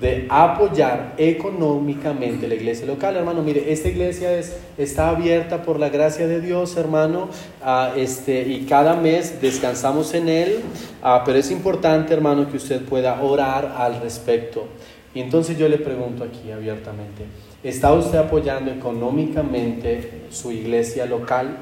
De 0.00 0.26
apoyar 0.28 1.14
económicamente 1.16 2.46
la 2.46 2.54
iglesia 2.54 2.86
local, 2.86 3.16
hermano. 3.16 3.42
Mire, 3.42 3.72
esta 3.72 3.88
iglesia 3.88 4.36
es, 4.38 4.56
está 4.76 5.08
abierta 5.08 5.62
por 5.62 5.80
la 5.80 5.88
gracia 5.88 6.26
de 6.26 6.40
Dios, 6.40 6.76
hermano, 6.76 7.28
ah, 7.62 7.92
este, 7.96 8.42
y 8.42 8.66
cada 8.66 8.94
mes 8.94 9.40
descansamos 9.40 10.12
en 10.12 10.28
él, 10.28 10.60
ah, 11.02 11.22
pero 11.24 11.38
es 11.38 11.50
importante, 11.50 12.12
hermano, 12.12 12.50
que 12.50 12.58
usted 12.58 12.82
pueda 12.82 13.22
orar 13.22 13.74
al 13.78 14.00
respecto. 14.02 14.66
Y 15.14 15.20
entonces 15.20 15.56
yo 15.56 15.66
le 15.66 15.78
pregunto 15.78 16.24
aquí 16.24 16.50
abiertamente, 16.50 17.24
¿Está 17.66 17.92
usted 17.92 18.18
apoyando 18.18 18.70
económicamente 18.70 20.22
su 20.30 20.52
iglesia 20.52 21.04
local? 21.04 21.56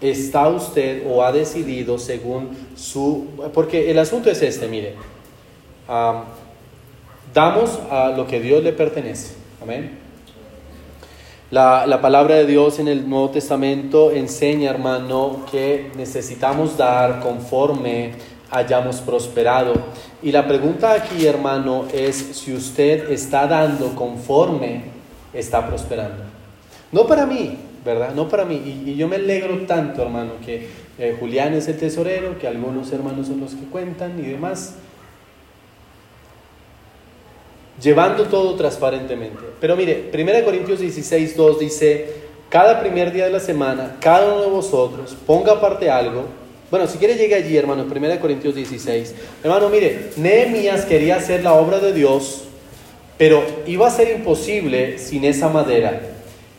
¿Está 0.00 0.48
usted 0.48 1.04
o 1.08 1.22
ha 1.22 1.30
decidido 1.30 1.98
según 1.98 2.48
su... 2.74 3.28
Porque 3.54 3.92
el 3.92 3.98
asunto 4.00 4.28
es 4.28 4.42
este, 4.42 4.66
mire. 4.66 4.94
Damos 7.34 7.78
a 7.90 8.08
lo 8.16 8.26
que 8.26 8.40
Dios 8.40 8.62
le 8.62 8.72
pertenece. 8.72 9.34
Amén. 9.62 9.98
La, 11.50 11.86
la, 11.86 12.00
palabra 12.00 12.36
de 12.36 12.46
Dios 12.46 12.78
en 12.78 12.86
el 12.86 13.08
Nuevo 13.08 13.30
Testamento 13.30 14.12
enseña, 14.12 14.70
hermano, 14.70 15.44
que 15.50 15.90
necesitamos 15.96 16.76
dar 16.76 17.20
conforme 17.20 18.12
hayamos 18.50 19.00
prosperado. 19.00 19.74
Y 20.22 20.32
la 20.32 20.46
pregunta 20.46 20.92
aquí, 20.92 21.26
hermano, 21.26 21.86
es 21.92 22.16
si 22.16 22.52
usted 22.52 23.10
está 23.10 23.46
dando 23.46 23.94
conforme 23.94 24.82
está 25.32 25.66
prosperando. 25.66 26.24
No 26.92 27.06
para 27.06 27.26
mí, 27.26 27.56
¿verdad? 27.84 28.14
No 28.14 28.28
para 28.28 28.44
mí. 28.44 28.82
Y, 28.86 28.96
yo 28.96 29.08
me 29.08 29.16
alegro 29.16 29.56
tanto, 29.66 30.02
hermano, 30.02 30.32
que 30.44 30.68
eh, 30.98 31.16
Julián 31.18 31.54
es 31.54 31.68
el 31.68 31.78
tesorero, 31.78 32.38
que 32.38 32.48
algunos 32.48 32.92
hermanos 32.92 33.28
son 33.28 33.40
los 33.40 33.54
que 33.54 33.64
cuentan 33.66 34.18
y 34.18 34.22
demás. 34.22 34.76
Llevando 37.80 38.24
todo 38.24 38.54
transparentemente. 38.54 39.40
Pero 39.60 39.76
mire, 39.76 40.10
1 40.12 40.44
Corintios 40.44 40.80
16, 40.80 41.36
2 41.36 41.58
dice, 41.58 42.06
cada 42.48 42.80
primer 42.80 43.12
día 43.12 43.24
de 43.24 43.30
la 43.30 43.40
semana, 43.40 43.96
cada 44.00 44.32
uno 44.32 44.42
de 44.42 44.50
vosotros 44.50 45.16
ponga 45.26 45.52
aparte 45.52 45.90
algo. 45.90 46.24
Bueno, 46.70 46.86
si 46.86 46.98
quiere 46.98 47.14
llegue 47.14 47.34
allí, 47.34 47.56
hermano, 47.56 47.84
1 47.84 48.20
Corintios 48.20 48.54
16. 48.54 49.14
Hermano, 49.42 49.68
mire, 49.68 50.10
Nehemías 50.16 50.84
quería 50.84 51.16
hacer 51.16 51.42
la 51.42 51.54
obra 51.54 51.78
de 51.78 51.92
Dios 51.92 52.44
pero 53.20 53.44
iba 53.66 53.86
a 53.86 53.90
ser 53.90 54.16
imposible 54.16 54.96
sin 54.96 55.26
esa 55.26 55.50
madera. 55.50 56.00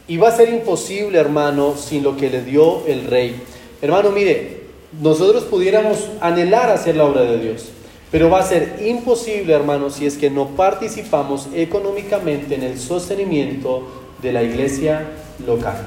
Iba 0.07 0.27
a 0.27 0.31
ser 0.31 0.49
imposible, 0.49 1.17
hermano, 1.17 1.75
sin 1.75 2.03
lo 2.03 2.15
que 2.15 2.29
le 2.29 2.43
dio 2.43 2.85
el 2.85 3.05
rey. 3.05 3.35
Hermano, 3.81 4.11
mire, 4.11 4.61
nosotros 5.01 5.45
pudiéramos 5.45 6.11
anhelar 6.19 6.69
hacer 6.69 6.97
la 6.97 7.05
obra 7.05 7.23
de 7.23 7.39
Dios, 7.39 7.69
pero 8.11 8.29
va 8.29 8.39
a 8.39 8.43
ser 8.43 8.79
imposible, 8.85 9.53
hermano, 9.53 9.89
si 9.89 10.05
es 10.05 10.17
que 10.17 10.29
no 10.29 10.49
participamos 10.49 11.47
económicamente 11.53 12.55
en 12.55 12.63
el 12.63 12.77
sostenimiento 12.77 13.87
de 14.21 14.33
la 14.33 14.43
iglesia 14.43 15.07
local. 15.45 15.77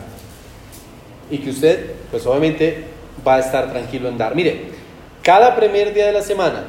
Y 1.30 1.38
que 1.38 1.50
usted, 1.50 1.92
pues 2.10 2.26
obviamente, 2.26 2.84
va 3.26 3.36
a 3.36 3.40
estar 3.40 3.70
tranquilo 3.70 4.08
en 4.08 4.16
dar. 4.16 4.34
Mire, 4.34 4.72
cada 5.22 5.54
primer 5.54 5.92
día 5.92 6.06
de 6.06 6.12
la 6.12 6.22
semana, 6.22 6.64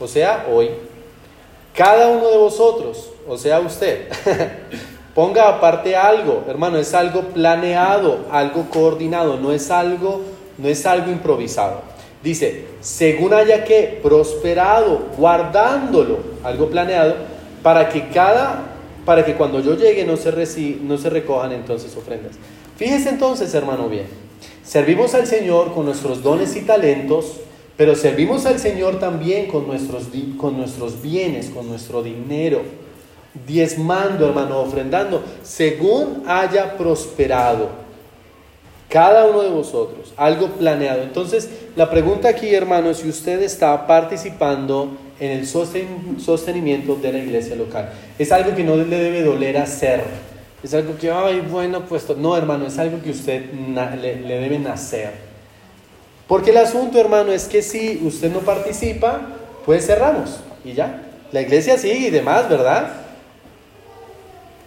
o 0.00 0.08
sea, 0.08 0.46
hoy, 0.52 0.70
cada 1.72 2.08
uno 2.08 2.28
de 2.28 2.36
vosotros, 2.36 3.10
o 3.28 3.38
sea 3.38 3.60
usted, 3.60 4.08
ponga 5.14 5.48
aparte 5.48 5.94
algo, 5.94 6.44
hermano, 6.48 6.78
es 6.78 6.92
algo 6.92 7.22
planeado, 7.22 8.26
algo 8.30 8.68
coordinado, 8.68 9.36
no 9.36 9.52
es 9.52 9.70
algo, 9.70 10.22
no 10.58 10.68
es 10.68 10.84
algo 10.86 11.10
improvisado. 11.10 11.82
Dice, 12.26 12.64
según 12.80 13.32
haya 13.34 13.62
que 13.62 14.00
prosperado, 14.02 15.10
guardándolo, 15.16 16.18
algo 16.42 16.68
planeado, 16.68 17.14
para 17.62 17.88
que 17.88 18.08
cada, 18.08 18.64
para 19.04 19.24
que 19.24 19.34
cuando 19.34 19.60
yo 19.60 19.76
llegue 19.76 20.04
no 20.04 20.16
se, 20.16 20.32
no 20.82 20.98
se 20.98 21.08
recojan 21.08 21.52
entonces 21.52 21.96
ofrendas. 21.96 22.32
Fíjese 22.76 23.10
entonces, 23.10 23.54
hermano, 23.54 23.88
bien, 23.88 24.06
servimos 24.64 25.14
al 25.14 25.28
Señor 25.28 25.72
con 25.72 25.84
nuestros 25.84 26.20
dones 26.24 26.56
y 26.56 26.62
talentos, 26.62 27.36
pero 27.76 27.94
servimos 27.94 28.44
al 28.44 28.58
Señor 28.58 28.98
también 28.98 29.46
con 29.46 29.68
nuestros, 29.68 30.08
con 30.36 30.56
nuestros 30.56 31.00
bienes, 31.00 31.50
con 31.50 31.68
nuestro 31.68 32.02
dinero, 32.02 32.62
diezmando, 33.46 34.26
hermano, 34.26 34.62
ofrendando, 34.62 35.22
según 35.44 36.24
haya 36.26 36.76
prosperado 36.76 37.85
cada 38.88 39.26
uno 39.26 39.42
de 39.42 39.50
vosotros, 39.50 40.12
algo 40.16 40.48
planeado. 40.48 41.02
Entonces, 41.02 41.50
la 41.74 41.90
pregunta 41.90 42.28
aquí, 42.28 42.54
hermano, 42.54 42.90
es 42.90 42.98
si 42.98 43.08
usted 43.08 43.42
está 43.42 43.86
participando 43.86 44.96
en 45.18 45.30
el 45.30 45.46
sostenimiento 45.46 46.96
de 46.96 47.12
la 47.12 47.18
iglesia 47.18 47.56
local. 47.56 47.90
Es 48.18 48.32
algo 48.32 48.54
que 48.54 48.62
no 48.62 48.76
le 48.76 48.84
debe 48.84 49.22
doler 49.22 49.56
hacer. 49.58 50.04
Es 50.62 50.74
algo 50.74 50.96
que, 50.96 51.10
ay, 51.10 51.40
bueno, 51.40 51.84
pues 51.86 52.08
no, 52.16 52.36
hermano, 52.36 52.66
es 52.66 52.78
algo 52.78 53.02
que 53.02 53.10
usted 53.10 53.50
le, 54.00 54.16
debe 54.16 54.58
nacer. 54.58 55.12
Porque 56.28 56.50
el 56.50 56.58
asunto, 56.58 57.00
hermano, 57.00 57.32
es 57.32 57.46
que 57.46 57.62
si 57.62 58.02
usted 58.04 58.32
no 58.32 58.40
participa, 58.40 59.20
pues 59.64 59.86
cerramos 59.86 60.40
y 60.64 60.72
ya. 60.72 61.02
La 61.32 61.40
iglesia 61.40 61.78
sigue 61.78 62.08
y 62.08 62.10
demás, 62.10 62.48
¿verdad? 62.48 62.88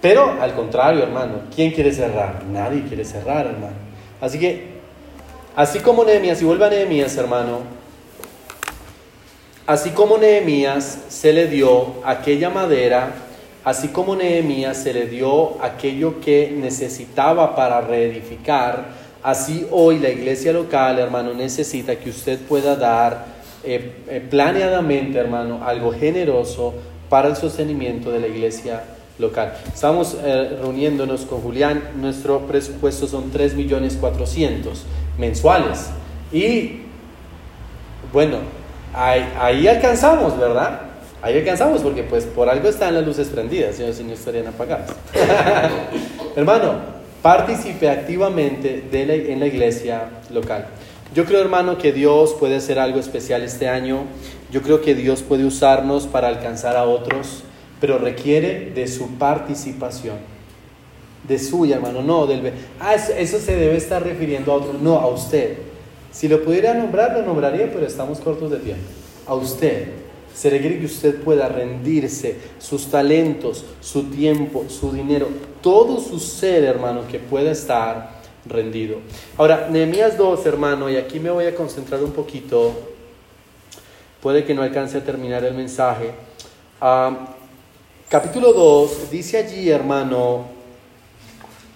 Pero 0.02 0.42
al 0.42 0.54
contrario, 0.54 1.04
hermano, 1.04 1.42
¿quién 1.54 1.72
quiere 1.72 1.92
cerrar? 1.92 2.44
Nadie 2.46 2.84
quiere 2.84 3.04
cerrar, 3.04 3.46
hermano. 3.48 3.89
Así 4.22 4.40
que, 4.40 4.68
así 5.56 5.80
como 5.80 6.04
Nehemías, 6.04 6.42
y 6.42 6.46
vuelve 6.46 6.66
a 6.66 6.70
Nehemías, 6.70 7.16
hermano, 7.18 7.60
así 9.66 9.92
como 9.92 10.18
Nehemías 10.18 11.00
se 11.10 11.34
le 11.34 11.48
dio 11.48 11.96
aquella 12.04 12.50
madera, 12.50 13.14
así 13.64 13.90
como 13.90 14.16
Nehemías 14.16 14.78
se 14.78 14.94
le 14.94 15.08
dio 15.08 15.62
aquello 15.64 16.20
que 16.22 16.52
necesitaba 16.56 17.56
para 17.56 17.82
reedificar, 17.82 19.10
Así 19.22 19.68
hoy 19.72 20.00
la 20.00 20.10
iglesia 20.10 20.54
local, 20.54 20.98
hermano, 20.98 21.34
necesita 21.34 21.98
que 21.98 22.10
usted 22.10 22.40
pueda 22.40 22.78
dar 22.78 23.26
eh, 23.66 23.96
eh, 24.08 24.26
planeadamente, 24.30 25.18
hermano, 25.18 25.62
algo 25.66 25.92
generoso 25.92 26.74
para 27.10 27.28
el 27.28 27.36
sostenimiento 27.36 28.12
de 28.12 28.22
la 28.22 28.28
iglesia 28.28 28.82
local. 29.20 29.54
Estamos 29.74 30.18
eh, 30.24 30.58
reuniéndonos 30.62 31.22
con 31.22 31.42
Julián, 31.42 31.92
nuestro 31.98 32.40
presupuesto 32.48 33.08
son 33.08 33.32
3 33.32 33.56
millones 33.56 33.98
400 34.00 34.84
mensuales. 35.18 35.88
Y 36.32 36.82
bueno, 38.12 38.38
ahí, 38.94 39.68
alcanzamos, 39.68 40.38
¿verdad? 40.40 40.82
Ahí 41.22 41.38
alcanzamos 41.38 41.82
porque 41.82 42.04
pues 42.04 42.24
por 42.24 42.50
algo 42.50 42.70
están 42.70 42.96
las 42.96 43.06
luces 43.06 43.28
prendidas, 43.28 43.76
si 43.76 44.04
no 44.04 44.14
estarían 44.14 44.48
apagadas. 44.48 44.90
Hermano, 46.36 46.76
participe 47.22 47.90
activamente 47.90 48.88
en 48.92 49.40
la 49.40 49.46
iglesia 49.46 50.10
local. 50.32 50.68
Yo 51.14 51.26
creo, 51.26 51.42
hermano, 51.42 51.80
que 51.80 51.92
Dios 51.92 52.36
puede 52.40 52.58
hacer 52.58 52.78
algo 52.78 53.00
especial 53.00 53.42
este 53.42 53.68
año. 53.68 54.04
Yo 54.52 54.62
creo 54.62 54.82
que 54.82 54.94
Dios 54.94 55.24
puede 55.24 55.44
usarnos 55.44 56.06
para 56.06 56.28
alcanzar 56.28 56.76
a 56.76 56.84
otros, 56.84 57.44
pero 57.80 57.98
requiere 57.98 58.72
de 58.72 58.88
su 58.88 59.18
participación. 59.18 60.18
De 61.28 61.38
suya, 61.38 61.76
hermano, 61.76 62.02
no 62.02 62.28
del... 62.28 62.54
Ah, 62.80 62.96
eso 62.96 63.40
se 63.40 63.56
debe 63.56 63.78
estar 63.78 64.04
refiriendo 64.04 64.52
a 64.52 64.56
otro, 64.56 64.74
no, 64.74 64.98
a 64.98 65.08
usted. 65.08 65.58
Si 66.12 66.28
lo 66.28 66.44
pudiera 66.44 66.74
nombrar, 66.74 67.14
lo 67.14 67.24
nombraría, 67.24 67.72
pero 67.72 67.86
estamos 67.86 68.20
cortos 68.20 68.52
de 68.52 68.58
tiempo. 68.58 68.84
A 69.28 69.36
usted. 69.36 69.88
Se 70.34 70.50
requiere 70.50 70.80
que 70.80 70.86
usted 70.86 71.22
pueda 71.22 71.50
rendirse 71.50 72.38
sus 72.60 72.88
talentos, 72.88 73.66
su 73.82 74.04
tiempo, 74.04 74.66
su 74.70 74.92
dinero, 74.92 75.28
todo 75.62 76.00
su 76.00 76.20
ser, 76.20 76.64
hermano, 76.64 77.02
que 77.10 77.20
pueda 77.20 77.52
estar 77.52 78.20
rendido. 78.46 78.98
Ahora, 79.38 79.68
Nehemías 79.70 80.18
2, 80.18 80.46
hermano, 80.46 80.90
y 80.90 80.96
aquí 80.96 81.20
me 81.20 81.30
voy 81.30 81.46
a 81.46 81.56
concentrar 81.56 82.02
un 82.04 82.12
poquito. 82.12 82.74
Puede 84.22 84.46
que 84.46 84.54
no 84.54 84.62
alcance 84.62 84.98
a 84.98 85.04
terminar 85.04 85.44
el 85.44 85.54
mensaje. 85.54 86.12
Ah, 86.80 87.36
capítulo 88.10 88.54
2 88.54 89.12
dice 89.12 89.38
allí, 89.38 89.70
hermano, 89.70 90.46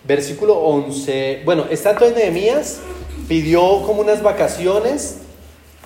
versículo 0.03 0.55
11. 0.55 1.43
Bueno, 1.45 1.65
estando 1.69 2.05
en 2.05 2.15
Nehemías, 2.15 2.79
pidió 3.27 3.83
como 3.83 4.01
unas 4.01 4.21
vacaciones 4.21 5.17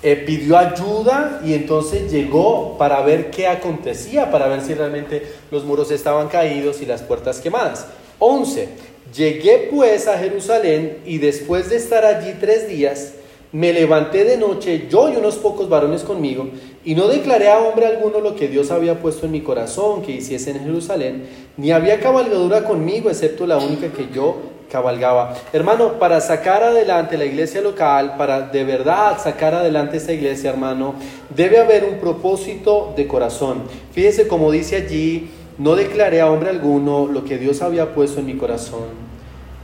eh, 0.00 0.14
pidió 0.14 0.56
ayuda 0.56 1.40
y 1.44 1.54
entonces 1.54 2.12
llegó 2.12 2.78
para 2.78 3.00
ver 3.00 3.30
qué 3.30 3.48
acontecía, 3.48 4.30
para 4.30 4.46
ver 4.46 4.60
si 4.60 4.72
realmente 4.72 5.26
los 5.50 5.64
muros 5.64 5.90
estaban 5.90 6.28
caídos 6.28 6.80
y 6.80 6.86
las 6.86 7.02
puertas 7.02 7.40
quemadas. 7.40 7.86
11. 8.20 8.68
Llegué 9.12 9.68
pues 9.72 10.06
a 10.06 10.16
Jerusalén 10.16 10.98
y 11.04 11.18
después 11.18 11.68
de 11.70 11.76
estar 11.76 12.04
allí 12.04 12.36
tres 12.38 12.68
días, 12.68 13.14
me 13.52 13.72
levanté 13.72 14.24
de 14.24 14.36
noche, 14.36 14.88
yo 14.90 15.08
y 15.08 15.16
unos 15.16 15.36
pocos 15.36 15.68
varones 15.68 16.02
conmigo, 16.02 16.48
y 16.84 16.94
no 16.94 17.08
declaré 17.08 17.48
a 17.48 17.58
hombre 17.58 17.86
alguno 17.86 18.20
lo 18.20 18.34
que 18.36 18.48
Dios 18.48 18.70
había 18.70 19.00
puesto 19.00 19.26
en 19.26 19.32
mi 19.32 19.40
corazón 19.40 20.02
que 20.02 20.12
hiciese 20.12 20.50
en 20.50 20.60
Jerusalén, 20.60 21.24
ni 21.56 21.72
había 21.72 22.00
cabalgadura 22.00 22.64
conmigo, 22.64 23.08
excepto 23.08 23.46
la 23.46 23.56
única 23.56 23.88
que 23.88 24.08
yo 24.12 24.36
cabalgaba. 24.70 25.34
Hermano, 25.52 25.98
para 25.98 26.20
sacar 26.20 26.62
adelante 26.62 27.16
la 27.16 27.24
iglesia 27.24 27.62
local, 27.62 28.16
para 28.18 28.42
de 28.42 28.64
verdad 28.64 29.18
sacar 29.18 29.54
adelante 29.54 29.96
esta 29.96 30.12
iglesia, 30.12 30.50
hermano, 30.50 30.94
debe 31.34 31.58
haber 31.58 31.84
un 31.84 31.98
propósito 31.98 32.92
de 32.96 33.06
corazón. 33.06 33.62
Fíjese 33.92 34.28
como 34.28 34.50
dice 34.50 34.76
allí, 34.76 35.30
no 35.56 35.74
declaré 35.74 36.20
a 36.20 36.30
hombre 36.30 36.50
alguno 36.50 37.06
lo 37.06 37.24
que 37.24 37.38
Dios 37.38 37.62
había 37.62 37.94
puesto 37.94 38.20
en 38.20 38.26
mi 38.26 38.36
corazón. 38.36 39.08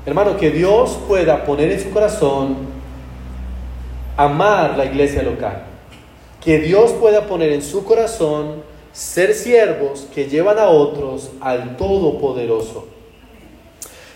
Hermano, 0.06 0.36
que 0.36 0.50
Dios 0.50 0.98
pueda 1.06 1.44
poner 1.44 1.70
en 1.70 1.80
su 1.80 1.90
corazón 1.90 2.56
amar 4.16 4.76
la 4.76 4.84
iglesia 4.84 5.22
local. 5.22 5.64
Que 6.42 6.58
Dios 6.58 6.92
pueda 6.92 7.26
poner 7.26 7.52
en 7.52 7.62
su 7.62 7.84
corazón 7.84 8.62
ser 8.92 9.34
siervos 9.34 10.06
que 10.14 10.28
llevan 10.28 10.58
a 10.58 10.68
otros 10.68 11.30
al 11.40 11.76
Todopoderoso. 11.76 12.86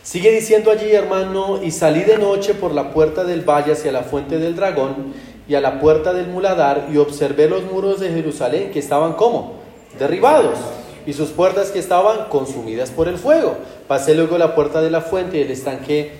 Sigue 0.02 0.30
diciendo 0.30 0.70
allí, 0.70 0.90
hermano, 0.92 1.61
y 1.62 1.70
salí 1.70 2.00
de 2.02 2.16
noche 2.16 2.54
por 2.54 2.72
la 2.72 2.92
puerta 2.92 3.24
del 3.24 3.42
valle 3.42 3.72
hacia 3.72 3.92
la 3.92 4.04
fuente 4.04 4.38
del 4.38 4.56
dragón 4.56 5.12
y 5.48 5.54
a 5.54 5.61
la 5.61 5.80
puerta 5.80 6.12
del 6.12 6.28
muladar 6.28 6.88
y 6.92 6.96
observé 6.96 7.48
los 7.48 7.64
muros 7.64 8.00
de 8.00 8.11
Jerusalén 8.11 8.70
que 8.70 8.78
estaban 8.78 9.14
como 9.14 9.54
derribados 9.98 10.58
y 11.06 11.12
sus 11.12 11.30
puertas 11.30 11.70
que 11.70 11.78
estaban 11.78 12.28
consumidas 12.28 12.90
por 12.90 13.08
el 13.08 13.18
fuego. 13.18 13.56
Pasé 13.87 14.14
luego 14.14 14.38
la 14.38 14.54
puerta 14.54 14.80
de 14.80 14.90
la 14.90 15.00
fuente 15.00 15.38
y 15.38 15.42
el 15.42 15.50
estanque 15.50 16.12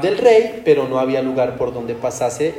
del 0.00 0.18
rey, 0.18 0.62
pero 0.64 0.86
no 0.88 0.98
había 0.98 1.22
lugar 1.22 1.56
por 1.56 1.74
donde 1.74 1.94
pasase 1.94 2.54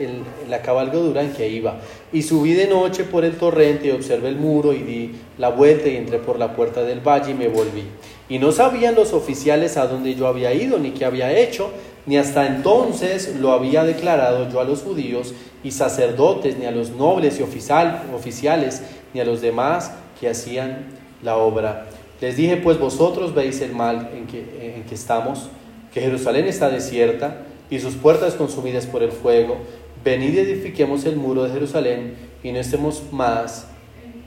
la 0.50 0.62
cabalgadura 0.62 1.22
en 1.22 1.32
que 1.32 1.48
iba. 1.48 1.78
Y 2.12 2.22
subí 2.22 2.54
de 2.54 2.68
noche 2.68 3.06
por 3.06 3.24
el 3.24 3.38
torrente 3.38 3.88
y 3.88 3.92
observé 3.92 4.30
el 4.30 4.36
muro 4.36 4.74
y 4.74 4.80
di 4.80 5.16
la 5.38 5.50
vuelta 5.50 5.88
y 5.88 5.96
entré 5.96 6.20
por 6.20 6.38
la 6.38 6.54
puerta 6.56 6.84
del 6.84 7.00
valle 7.00 7.32
y 7.32 7.34
me 7.34 7.48
volví. 7.48 7.84
Y 8.30 8.40
no 8.40 8.52
sabían 8.52 8.96
los 8.96 9.14
oficiales 9.14 9.78
a 9.78 9.88
dónde 9.88 10.16
yo 10.16 10.28
había 10.28 10.54
ido, 10.54 10.80
ni 10.80 10.92
qué 10.92 11.06
había 11.06 11.32
hecho, 11.32 11.70
ni 12.06 12.18
hasta 12.18 12.46
entonces 12.46 13.36
lo 13.40 13.54
había 13.54 13.86
declarado 13.86 14.50
yo 14.50 14.60
a 14.60 14.66
los 14.66 14.82
judíos 14.82 15.34
y 15.64 15.72
sacerdotes, 15.72 16.58
ni 16.58 16.66
a 16.66 16.72
los 16.72 16.92
nobles 16.92 17.40
y 17.40 17.44
oficiales, 17.44 18.82
ni 19.14 19.22
a 19.22 19.26
los 19.26 19.40
demás 19.40 19.92
que 20.20 20.30
hacían 20.30 20.88
la 21.24 21.38
obra. 21.38 21.88
Les 22.20 22.36
dije, 22.36 22.58
pues 22.58 22.78
vosotros 22.78 23.34
veis 23.34 23.62
el 23.62 23.74
mal 23.74 24.10
en 24.14 24.28
que 24.28 24.94
estamos, 24.94 25.50
que 25.98 26.04
Jerusalén 26.04 26.46
está 26.46 26.70
desierta 26.70 27.38
y 27.72 27.80
sus 27.80 27.96
puertas 27.96 28.36
consumidas 28.36 28.86
por 28.86 29.02
el 29.02 29.12
fuego. 29.12 29.58
Venid 30.06 30.36
y 30.36 30.38
edifiquemos 30.38 31.06
el 31.06 31.16
muro 31.16 31.44
de 31.44 31.50
Jerusalén 31.50 32.14
y 32.44 32.52
no 32.52 32.60
estemos 32.60 33.02
más 33.12 33.66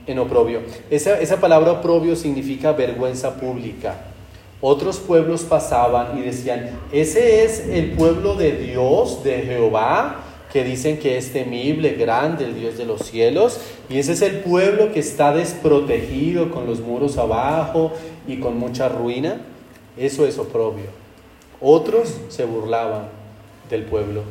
en 0.05 0.19
oprobio. 0.19 0.59
Esa, 0.89 1.17
esa 1.21 1.39
palabra 1.39 1.71
oprobio 1.71 2.17
significa 2.17 2.73
vergüenza 2.73 3.37
pública. 3.37 4.01
Otros 4.59 4.97
pueblos 4.97 5.43
pasaban 5.43 6.17
y 6.17 6.23
decían, 6.23 6.71
ese 6.91 7.45
es 7.45 7.65
el 7.69 7.91
pueblo 7.91 8.35
de 8.35 8.51
Dios, 8.51 9.23
de 9.23 9.43
Jehová, 9.43 10.25
que 10.51 10.65
dicen 10.65 10.99
que 10.99 11.17
es 11.17 11.31
temible, 11.31 11.91
grande, 11.93 12.43
el 12.43 12.59
Dios 12.59 12.77
de 12.77 12.83
los 12.83 13.03
cielos, 13.03 13.61
y 13.89 13.97
ese 13.97 14.11
es 14.11 14.21
el 14.21 14.39
pueblo 14.39 14.91
que 14.91 14.99
está 14.99 15.33
desprotegido 15.33 16.51
con 16.51 16.67
los 16.67 16.81
muros 16.81 17.17
abajo 17.17 17.93
y 18.27 18.41
con 18.41 18.59
mucha 18.59 18.89
ruina. 18.89 19.39
Eso 19.95 20.27
es 20.27 20.37
oprobio. 20.37 21.00
Otros 21.61 22.15
se 22.29 22.45
burlaban 22.45 23.09
del 23.69 23.83
pueblo. 23.83 24.23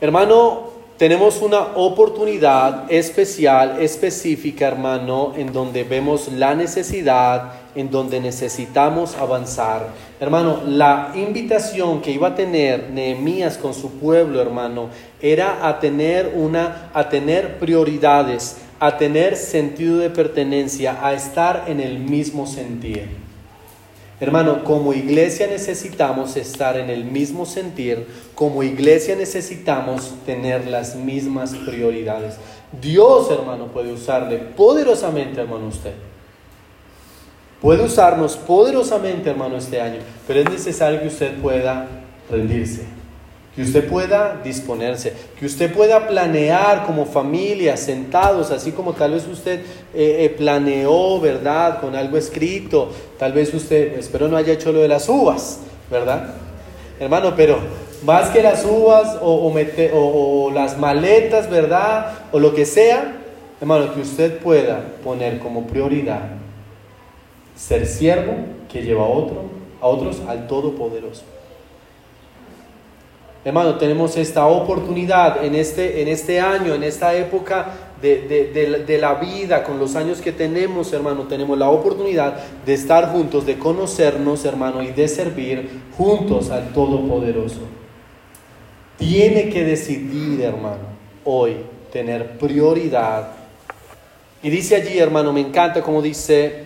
Hermano, 0.00 0.70
tenemos 1.00 1.40
una 1.40 1.76
oportunidad 1.76 2.92
especial, 2.92 3.80
específica, 3.80 4.68
hermano, 4.68 5.32
en 5.34 5.50
donde 5.50 5.84
vemos 5.84 6.28
la 6.28 6.54
necesidad, 6.54 7.52
en 7.74 7.90
donde 7.90 8.20
necesitamos 8.20 9.16
avanzar. 9.16 9.88
Hermano, 10.20 10.60
la 10.66 11.12
invitación 11.14 12.02
que 12.02 12.10
iba 12.10 12.28
a 12.28 12.34
tener 12.34 12.90
Nehemías 12.90 13.56
con 13.56 13.72
su 13.72 13.92
pueblo, 13.92 14.42
hermano, 14.42 14.88
era 15.22 15.66
a 15.66 15.80
tener 15.80 16.34
una 16.34 16.90
a 16.92 17.08
tener 17.08 17.58
prioridades, 17.58 18.58
a 18.78 18.98
tener 18.98 19.36
sentido 19.36 19.98
de 19.98 20.10
pertenencia, 20.10 20.98
a 21.02 21.14
estar 21.14 21.64
en 21.68 21.80
el 21.80 21.98
mismo 21.98 22.46
sentir. 22.46 23.19
Hermano, 24.20 24.64
como 24.64 24.92
iglesia 24.92 25.46
necesitamos 25.46 26.36
estar 26.36 26.76
en 26.76 26.90
el 26.90 27.04
mismo 27.04 27.46
sentir, 27.46 28.06
como 28.34 28.62
iglesia 28.62 29.16
necesitamos 29.16 30.12
tener 30.26 30.66
las 30.66 30.94
mismas 30.94 31.54
prioridades. 31.54 32.36
Dios, 32.80 33.30
hermano, 33.30 33.68
puede 33.68 33.92
usarle 33.92 34.36
poderosamente, 34.36 35.40
hermano, 35.40 35.68
usted. 35.68 35.94
Puede 37.62 37.82
usarnos 37.82 38.36
poderosamente, 38.36 39.30
hermano, 39.30 39.56
este 39.56 39.80
año, 39.80 40.00
pero 40.26 40.40
es 40.40 40.50
necesario 40.50 41.00
que 41.00 41.08
usted 41.08 41.40
pueda 41.40 41.88
rendirse 42.30 42.99
que 43.54 43.62
usted 43.62 43.88
pueda 43.88 44.40
disponerse, 44.44 45.12
que 45.38 45.46
usted 45.46 45.72
pueda 45.72 46.06
planear 46.06 46.86
como 46.86 47.04
familia, 47.04 47.76
sentados, 47.76 48.50
así 48.50 48.70
como 48.70 48.92
tal 48.92 49.12
vez 49.12 49.26
usted 49.26 49.60
eh, 49.92 50.24
eh, 50.24 50.34
planeó, 50.36 51.20
¿verdad? 51.20 51.80
Con 51.80 51.96
algo 51.96 52.16
escrito, 52.16 52.90
tal 53.18 53.32
vez 53.32 53.52
usted, 53.52 53.98
espero 53.98 54.28
no 54.28 54.36
haya 54.36 54.52
hecho 54.52 54.72
lo 54.72 54.80
de 54.80 54.88
las 54.88 55.08
uvas, 55.08 55.60
¿verdad? 55.90 56.34
Hermano, 57.00 57.34
pero 57.36 57.58
más 58.04 58.30
que 58.30 58.42
las 58.42 58.64
uvas 58.64 59.18
o, 59.20 59.52
o 59.92 60.50
las 60.52 60.78
maletas, 60.78 61.50
¿verdad? 61.50 62.12
O 62.30 62.38
lo 62.38 62.54
que 62.54 62.64
sea, 62.64 63.16
hermano, 63.60 63.92
que 63.92 64.00
usted 64.00 64.38
pueda 64.38 64.80
poner 65.02 65.40
como 65.40 65.66
prioridad 65.66 66.40
ser 67.56 67.86
siervo 67.86 68.34
que 68.72 68.82
lleva 68.82 69.02
a, 69.02 69.08
otro, 69.08 69.42
a 69.80 69.86
otros 69.86 70.22
al 70.26 70.46
Todopoderoso. 70.46 71.24
Hermano, 73.42 73.76
tenemos 73.76 74.18
esta 74.18 74.46
oportunidad 74.46 75.42
en 75.42 75.54
este, 75.54 76.02
en 76.02 76.08
este 76.08 76.40
año, 76.40 76.74
en 76.74 76.82
esta 76.82 77.14
época 77.14 77.72
de, 78.02 78.98
la 79.00 79.14
vida, 79.14 79.64
con 79.64 79.78
los 79.78 79.96
años 79.96 80.20
que 80.20 80.32
tenemos, 80.32 80.92
hermano, 80.92 81.22
tenemos 81.24 81.58
la 81.58 81.70
oportunidad 81.70 82.36
de 82.66 82.74
estar 82.74 83.12
juntos, 83.12 83.46
de 83.46 83.58
conocernos, 83.58 84.44
hermano, 84.44 84.82
y 84.82 84.88
de 84.88 85.08
servir 85.08 85.70
juntos 85.96 86.50
al 86.50 86.68
Todopoderoso. 86.74 87.60
Tiene 88.98 89.48
que 89.48 89.64
decidir, 89.64 90.42
hermano, 90.42 90.90
hoy 91.24 91.56
tener 91.90 92.36
prioridad. 92.36 93.28
Y 94.42 94.50
dice 94.50 94.76
allí, 94.76 94.98
hermano, 94.98 95.32
me 95.32 95.40
encanta 95.40 95.80
como 95.80 96.02
dice, 96.02 96.64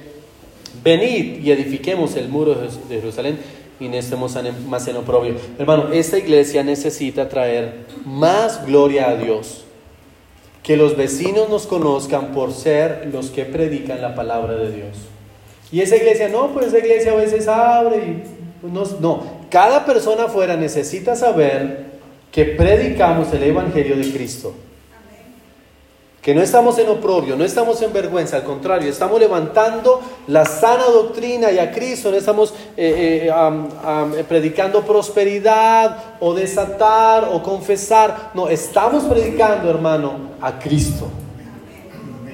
venid 0.83 1.41
y 1.41 1.53
edifiquemos 1.53 2.17
el 2.17 2.29
muro 2.29 2.57
de 2.57 2.97
Jerusalén 3.01 3.39
y 3.81 3.89
no 3.89 3.97
estemos 3.97 4.37
más 4.67 4.87
en 4.89 4.97
oprobio. 4.97 5.35
Hermano, 5.59 5.93
esta 5.93 6.19
iglesia 6.19 6.63
necesita 6.63 7.29
traer 7.29 7.87
más 8.05 8.65
gloria 8.67 9.09
a 9.09 9.17
Dios. 9.17 9.65
Que 10.63 10.77
los 10.77 10.97
vecinos 10.97 11.51
nos 11.51 11.67
conozcan 11.67 12.33
por 12.33 12.53
ser 12.53 13.11
los 13.13 13.31
que 13.31 13.45
predican 13.45 14.01
la 14.01 14.15
palabra 14.15 14.55
de 14.55 14.73
Dios. 14.73 14.97
Y 15.71 15.81
esa 15.81 15.97
iglesia, 15.97 16.29
no, 16.29 16.53
pues 16.55 16.69
esa 16.69 16.79
iglesia 16.79 17.13
a 17.13 17.17
veces 17.17 17.49
abre 17.49 17.97
y 17.97 18.23
pues, 18.61 18.73
no, 18.73 18.85
no. 19.01 19.23
Cada 19.51 19.85
persona 19.85 20.25
afuera 20.25 20.57
necesita 20.57 21.17
saber 21.17 21.85
que 22.33 22.45
predicamos 22.45 23.33
el 23.33 23.43
Evangelio 23.43 23.97
de 23.97 24.11
Cristo 24.11 24.55
que 26.25 26.35
no 26.35 26.41
estamos 26.41 26.79
en 26.79 26.89
oprobio, 26.89 27.37
no 27.37 27.45
estamos 27.45 27.83
en 27.83 27.93
vergüenza, 27.93 28.37
al 28.39 28.45
contrario, 28.45 28.89
estamos 28.89 29.21
levantando 29.21 30.01
la 30.27 30.47
sana 30.47 30.87
doctrina 30.87 31.53
y 31.53 31.59
a 31.59 31.71
Cristo, 31.71 32.11
no 32.11 32.17
estamos 32.17 32.55
eh, 32.79 33.29
eh, 33.31 34.25
predicando 34.27 34.81
prosperidad 34.87 36.17
o 36.21 36.33
desatar 36.33 37.29
o 37.31 37.43
confesar, 37.43 38.31
no, 38.33 38.49
estamos 38.49 39.05
predicando, 39.05 39.69
hermano, 39.69 40.15
a 40.41 40.59
Cristo 40.59 41.09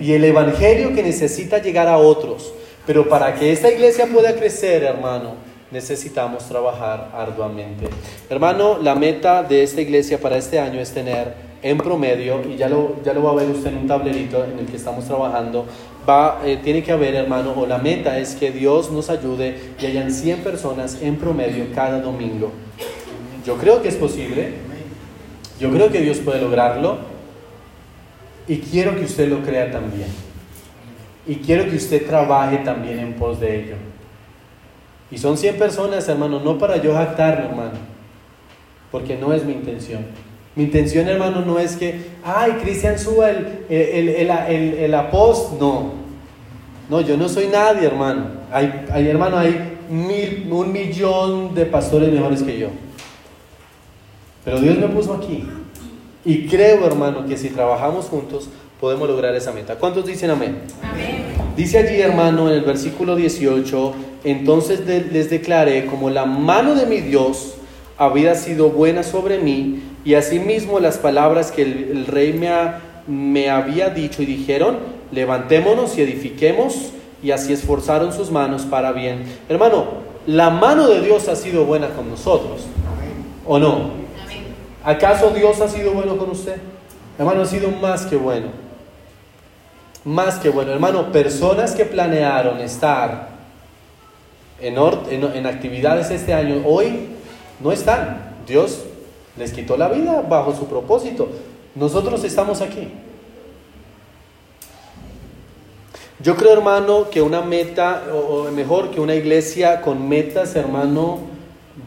y 0.00 0.12
el 0.12 0.24
Evangelio 0.24 0.94
que 0.94 1.02
necesita 1.02 1.58
llegar 1.58 1.88
a 1.88 1.98
otros. 1.98 2.52
Pero 2.86 3.08
para 3.08 3.34
que 3.34 3.50
esta 3.50 3.72
iglesia 3.72 4.06
pueda 4.06 4.36
crecer, 4.36 4.84
hermano, 4.84 5.34
necesitamos 5.72 6.44
trabajar 6.44 7.10
arduamente. 7.12 7.88
Hermano, 8.28 8.78
la 8.80 8.94
meta 8.94 9.42
de 9.42 9.64
esta 9.64 9.80
iglesia 9.80 10.20
para 10.20 10.36
este 10.36 10.60
año 10.60 10.80
es 10.80 10.92
tener 10.92 11.49
en 11.62 11.78
promedio, 11.78 12.40
y 12.48 12.56
ya 12.56 12.68
lo, 12.68 13.02
ya 13.04 13.12
lo 13.12 13.22
va 13.22 13.32
a 13.32 13.34
ver 13.34 13.50
usted 13.50 13.68
en 13.70 13.78
un 13.78 13.86
tablerito 13.86 14.44
en 14.44 14.58
el 14.58 14.66
que 14.66 14.76
estamos 14.76 15.04
trabajando, 15.04 15.66
va, 16.08 16.40
eh, 16.44 16.58
tiene 16.62 16.82
que 16.82 16.92
haber, 16.92 17.14
hermano, 17.14 17.52
o 17.56 17.66
la 17.66 17.78
meta 17.78 18.18
es 18.18 18.34
que 18.34 18.50
Dios 18.50 18.90
nos 18.90 19.10
ayude 19.10 19.58
y 19.80 19.86
hayan 19.86 20.10
100 20.10 20.40
personas 20.40 20.98
en 21.02 21.16
promedio 21.16 21.66
cada 21.74 22.00
domingo. 22.00 22.50
Yo 23.44 23.56
creo 23.56 23.82
que 23.82 23.88
es 23.88 23.96
posible, 23.96 24.54
yo 25.58 25.70
creo 25.70 25.90
que 25.90 26.00
Dios 26.00 26.18
puede 26.18 26.40
lograrlo, 26.40 26.98
y 28.48 28.58
quiero 28.58 28.96
que 28.96 29.04
usted 29.04 29.28
lo 29.28 29.42
crea 29.42 29.70
también. 29.70 30.08
Y 31.26 31.36
quiero 31.36 31.70
que 31.70 31.76
usted 31.76 32.06
trabaje 32.06 32.56
también 32.58 32.98
en 32.98 33.12
pos 33.12 33.38
de 33.38 33.60
ello. 33.60 33.76
Y 35.10 35.18
son 35.18 35.36
100 35.36 35.56
personas, 35.58 36.08
hermano, 36.08 36.40
no 36.40 36.58
para 36.58 36.78
yo 36.78 36.94
jactarme, 36.94 37.46
hermano, 37.46 37.78
porque 38.90 39.16
no 39.16 39.32
es 39.32 39.44
mi 39.44 39.52
intención. 39.52 40.04
Mi 40.56 40.64
intención, 40.64 41.08
hermano, 41.08 41.42
no 41.42 41.58
es 41.58 41.76
que, 41.76 42.00
ay, 42.24 42.52
Cristian 42.62 42.98
suba 42.98 43.30
el, 43.30 43.64
el, 43.68 44.08
el, 44.08 44.30
el, 44.74 44.94
apost. 44.94 45.60
No, 45.60 45.92
no, 46.88 47.00
yo 47.00 47.16
no 47.16 47.28
soy 47.28 47.46
nadie, 47.46 47.86
hermano. 47.86 48.26
Hay, 48.50 48.86
hay 48.92 49.08
hermano, 49.08 49.38
hay 49.38 49.78
mil, 49.88 50.48
un 50.50 50.72
millón 50.72 51.54
de 51.54 51.66
pastores 51.66 52.12
mejores 52.12 52.42
que 52.42 52.58
yo. 52.58 52.68
Pero 54.44 54.60
Dios 54.60 54.76
me 54.76 54.88
puso 54.88 55.14
aquí. 55.14 55.46
Y 56.24 56.46
creo, 56.48 56.84
hermano, 56.84 57.26
que 57.26 57.36
si 57.36 57.50
trabajamos 57.50 58.06
juntos 58.06 58.48
podemos 58.80 59.08
lograr 59.08 59.34
esa 59.34 59.52
meta. 59.52 59.76
¿Cuántos 59.76 60.06
dicen 60.06 60.30
amén? 60.30 60.62
amén. 60.82 61.26
Dice 61.56 61.78
allí, 61.78 62.00
hermano, 62.00 62.48
en 62.48 62.54
el 62.54 62.64
versículo 62.64 63.14
18, 63.14 63.94
entonces 64.24 64.80
les 64.86 65.28
declaré 65.28 65.86
como 65.86 66.08
la 66.10 66.24
mano 66.24 66.74
de 66.74 66.86
mi 66.86 67.00
Dios 67.00 67.54
había 67.98 68.34
sido 68.34 68.70
buena 68.70 69.02
sobre 69.02 69.38
mí 69.38 69.82
y 70.04 70.14
asimismo 70.14 70.80
las 70.80 70.98
palabras 70.98 71.52
que 71.52 71.62
el, 71.62 72.06
rey 72.06 72.32
me, 72.32 72.50
me 73.06 73.50
había 73.50 73.90
dicho 73.90 74.22
y 74.22 74.26
dijeron, 74.26 74.78
levantémonos 75.12 75.96
y 75.98 76.02
edifiquemos, 76.02 76.92
y 77.22 77.32
así 77.32 77.52
esforzaron 77.52 78.12
sus 78.12 78.30
manos 78.30 78.62
para 78.62 78.92
bien. 78.92 79.24
Hermano, 79.48 79.84
la 80.26 80.48
mano 80.48 80.88
de 80.88 81.02
Dios 81.02 81.28
ha 81.28 81.36
sido 81.36 81.64
buena 81.64 81.90
con 81.90 82.08
nosotros, 82.08 82.62
¿o 83.46 83.58
no? 83.58 83.90
¿Acaso 84.82 85.30
Dios 85.30 85.60
ha 85.60 85.68
sido 85.68 85.92
bueno 85.92 86.16
con 86.16 86.30
usted? 86.30 86.56
Hermano, 87.18 87.42
ha 87.42 87.46
sido 87.46 87.70
más 87.70 88.06
que 88.06 88.16
bueno. 88.16 88.46
Más 90.04 90.38
que 90.38 90.48
bueno. 90.48 90.72
Hermano, 90.72 91.12
personas 91.12 91.72
que 91.72 91.84
planearon 91.84 92.60
estar 92.60 93.28
en, 94.58 94.78
en, 94.78 95.24
en 95.36 95.46
actividades 95.46 96.10
este 96.10 96.32
año, 96.32 96.62
hoy 96.64 97.08
no 97.62 97.72
están. 97.72 98.30
Dios 98.46 98.84
les 99.40 99.52
quitó 99.52 99.76
la 99.76 99.88
vida 99.88 100.20
bajo 100.20 100.54
su 100.54 100.66
propósito. 100.66 101.28
Nosotros 101.74 102.22
estamos 102.22 102.60
aquí. 102.60 102.88
Yo 106.22 106.36
creo, 106.36 106.52
hermano, 106.52 107.08
que 107.10 107.22
una 107.22 107.40
meta, 107.40 108.04
o 108.12 108.50
mejor 108.50 108.90
que 108.90 109.00
una 109.00 109.14
iglesia 109.14 109.80
con 109.80 110.06
metas, 110.06 110.54
hermano, 110.54 111.20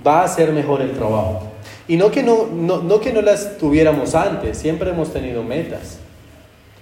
va 0.05 0.21
a 0.21 0.23
hacer 0.23 0.51
mejor 0.51 0.81
el 0.81 0.93
trabajo. 0.93 1.43
Y 1.87 1.97
no 1.97 2.09
que 2.09 2.23
no, 2.23 2.47
no, 2.47 2.99
que 2.99 3.13
no 3.13 3.21
las 3.21 3.59
tuviéramos 3.59 4.15
antes, 4.15 4.57
siempre 4.57 4.89
hemos 4.89 5.13
tenido 5.13 5.43
metas. 5.43 5.99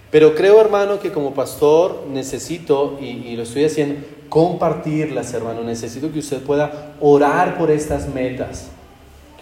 Pero 0.09 0.33
creo, 0.35 0.61
hermano, 0.61 0.99
que 0.99 1.11
como 1.11 1.33
pastor 1.33 2.05
necesito, 2.09 2.97
y, 3.01 3.07
y, 3.07 3.35
lo 3.35 3.43
estoy 3.43 3.65
haciendo, 3.65 4.05
compartirlas, 4.29 5.33
hermano. 5.33 5.63
Necesito 5.63 6.11
que 6.13 6.19
usted 6.19 6.41
pueda 6.41 6.93
orar 7.01 7.57
por 7.57 7.69
estas 7.69 8.07
metas 8.07 8.69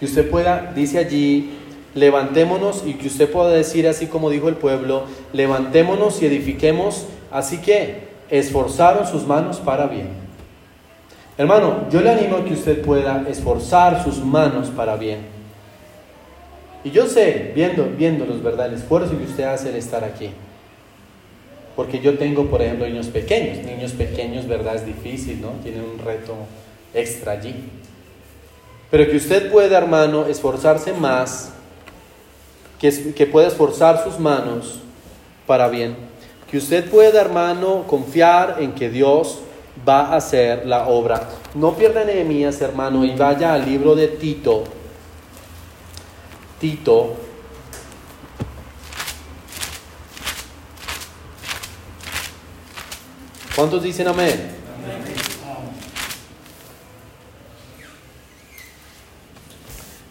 que 0.00 0.06
usted 0.06 0.28
pueda, 0.28 0.72
dice 0.74 0.98
allí, 0.98 1.52
levantémonos 1.94 2.84
y 2.86 2.94
que 2.94 3.08
usted 3.08 3.30
pueda 3.30 3.50
decir 3.50 3.86
así 3.86 4.06
como 4.06 4.30
dijo 4.30 4.48
el 4.48 4.56
pueblo, 4.56 5.04
levantémonos 5.32 6.22
y 6.22 6.26
edifiquemos, 6.26 7.06
así 7.30 7.58
que 7.58 8.08
esforzaron 8.30 9.06
sus 9.06 9.26
manos 9.26 9.58
para 9.58 9.86
bien. 9.86 10.08
Hermano, 11.36 11.86
yo 11.90 12.00
le 12.00 12.10
animo 12.10 12.36
a 12.36 12.44
que 12.44 12.54
usted 12.54 12.82
pueda 12.82 13.26
esforzar 13.28 14.02
sus 14.02 14.24
manos 14.24 14.68
para 14.68 14.96
bien. 14.96 15.20
Y 16.82 16.90
yo 16.90 17.06
sé, 17.06 17.52
viendo, 17.54 17.84
viéndolos, 17.96 18.42
¿verdad? 18.42 18.66
El 18.68 18.74
esfuerzo 18.74 19.16
que 19.18 19.24
usted 19.24 19.44
hace 19.44 19.68
al 19.68 19.76
estar 19.76 20.02
aquí. 20.02 20.30
Porque 21.76 22.00
yo 22.00 22.18
tengo, 22.18 22.46
por 22.46 22.62
ejemplo, 22.62 22.86
niños 22.86 23.08
pequeños. 23.08 23.64
Niños 23.64 23.92
pequeños, 23.92 24.46
¿verdad? 24.46 24.76
Es 24.76 24.86
difícil, 24.86 25.40
¿no? 25.40 25.50
Tienen 25.62 25.82
un 25.82 25.98
reto 25.98 26.34
extra 26.94 27.32
allí. 27.32 27.54
Pero 28.90 29.08
que 29.08 29.16
usted 29.16 29.50
pueda, 29.50 29.78
hermano, 29.78 30.26
esforzarse 30.26 30.92
más 30.92 31.52
que, 32.80 33.12
que 33.14 33.26
pueda 33.26 33.48
esforzar 33.48 34.02
sus 34.02 34.18
manos 34.18 34.80
para 35.46 35.68
bien. 35.68 35.96
Que 36.50 36.58
usted 36.58 36.90
pueda, 36.90 37.20
hermano, 37.20 37.84
confiar 37.86 38.56
en 38.58 38.72
que 38.72 38.90
Dios 38.90 39.38
va 39.88 40.06
a 40.06 40.16
hacer 40.16 40.66
la 40.66 40.88
obra. 40.88 41.28
No 41.54 41.74
pierda 41.74 42.04
Nehemías, 42.04 42.60
hermano, 42.60 43.04
y 43.04 43.14
vaya 43.14 43.54
al 43.54 43.64
libro 43.64 43.94
de 43.94 44.08
Tito. 44.08 44.64
Tito. 46.58 47.16
¿Cuántos 53.54 53.82
dicen 53.82 54.08
amén? 54.08 54.56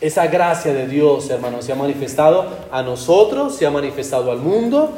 Esa 0.00 0.28
gracia 0.28 0.72
de 0.72 0.86
Dios, 0.86 1.28
hermanos, 1.28 1.64
se 1.64 1.72
ha 1.72 1.76
manifestado 1.76 2.46
a 2.70 2.82
nosotros, 2.82 3.56
se 3.56 3.66
ha 3.66 3.70
manifestado 3.70 4.30
al 4.30 4.38
mundo, 4.38 4.92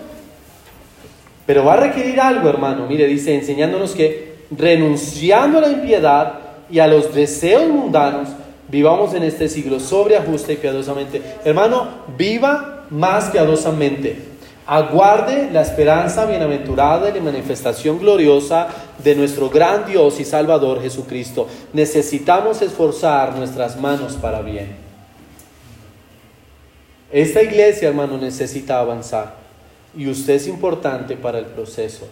pero 1.46 1.64
va 1.64 1.72
a 1.72 1.76
requerir 1.76 2.20
algo, 2.20 2.48
hermano. 2.48 2.86
Mire, 2.86 3.06
dice, 3.06 3.34
enseñándonos 3.34 3.92
que 3.92 4.34
renunciando 4.50 5.58
a 5.58 5.62
la 5.62 5.70
impiedad 5.70 6.34
y 6.70 6.80
a 6.80 6.86
los 6.86 7.14
deseos 7.14 7.68
mundanos, 7.68 8.28
vivamos 8.68 9.14
en 9.14 9.22
este 9.22 9.48
siglo 9.48 9.80
sobria, 9.80 10.22
justa 10.22 10.52
y 10.52 10.56
piadosamente. 10.56 11.22
Hermano, 11.44 11.88
viva 12.18 12.84
más 12.90 13.30
piadosamente. 13.30 14.28
Aguarde 14.66 15.48
la 15.50 15.62
esperanza 15.62 16.26
bienaventurada 16.26 17.08
y 17.08 17.14
la 17.14 17.22
manifestación 17.22 17.98
gloriosa 17.98 18.68
de 19.02 19.14
nuestro 19.16 19.48
gran 19.48 19.86
Dios 19.86 20.20
y 20.20 20.24
Salvador 20.26 20.82
Jesucristo. 20.82 21.48
Necesitamos 21.72 22.60
esforzar 22.60 23.34
nuestras 23.34 23.80
manos 23.80 24.12
para 24.12 24.42
bien. 24.42 24.89
Esta 27.12 27.42
iglesia, 27.42 27.88
hermano, 27.88 28.18
necesita 28.18 28.78
avanzar 28.78 29.34
y 29.96 30.08
usted 30.08 30.34
es 30.34 30.46
importante 30.46 31.16
para 31.16 31.38
el 31.38 31.46
proceso. 31.46 32.06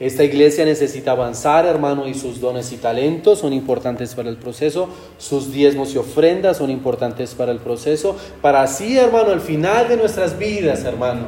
Esta 0.00 0.24
iglesia 0.24 0.64
necesita 0.64 1.12
avanzar, 1.12 1.66
hermano, 1.66 2.08
y 2.08 2.14
sus 2.14 2.40
dones 2.40 2.72
y 2.72 2.78
talentos 2.78 3.38
son 3.38 3.52
importantes 3.52 4.14
para 4.14 4.28
el 4.28 4.36
proceso, 4.36 4.88
sus 5.18 5.52
diezmos 5.52 5.94
y 5.94 5.98
ofrendas 5.98 6.56
son 6.56 6.70
importantes 6.70 7.34
para 7.34 7.52
el 7.52 7.58
proceso, 7.58 8.16
para 8.42 8.62
así, 8.62 8.98
hermano, 8.98 9.30
al 9.30 9.40
final 9.40 9.86
de 9.88 9.96
nuestras 9.96 10.36
vidas, 10.36 10.84
hermano, 10.84 11.26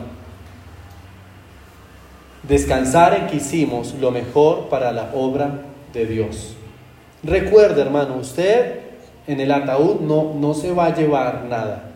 descansar 2.42 3.14
en 3.14 3.26
que 3.28 3.36
hicimos 3.36 3.94
lo 4.00 4.10
mejor 4.10 4.68
para 4.68 4.90
la 4.90 5.12
obra 5.14 5.62
de 5.92 6.06
Dios. 6.06 6.54
Recuerde, 7.22 7.82
hermano, 7.82 8.16
usted 8.16 8.80
en 9.28 9.40
el 9.40 9.52
ataúd 9.52 10.00
no, 10.00 10.34
no 10.34 10.54
se 10.54 10.72
va 10.72 10.86
a 10.86 10.94
llevar 10.94 11.44
nada. 11.44 11.95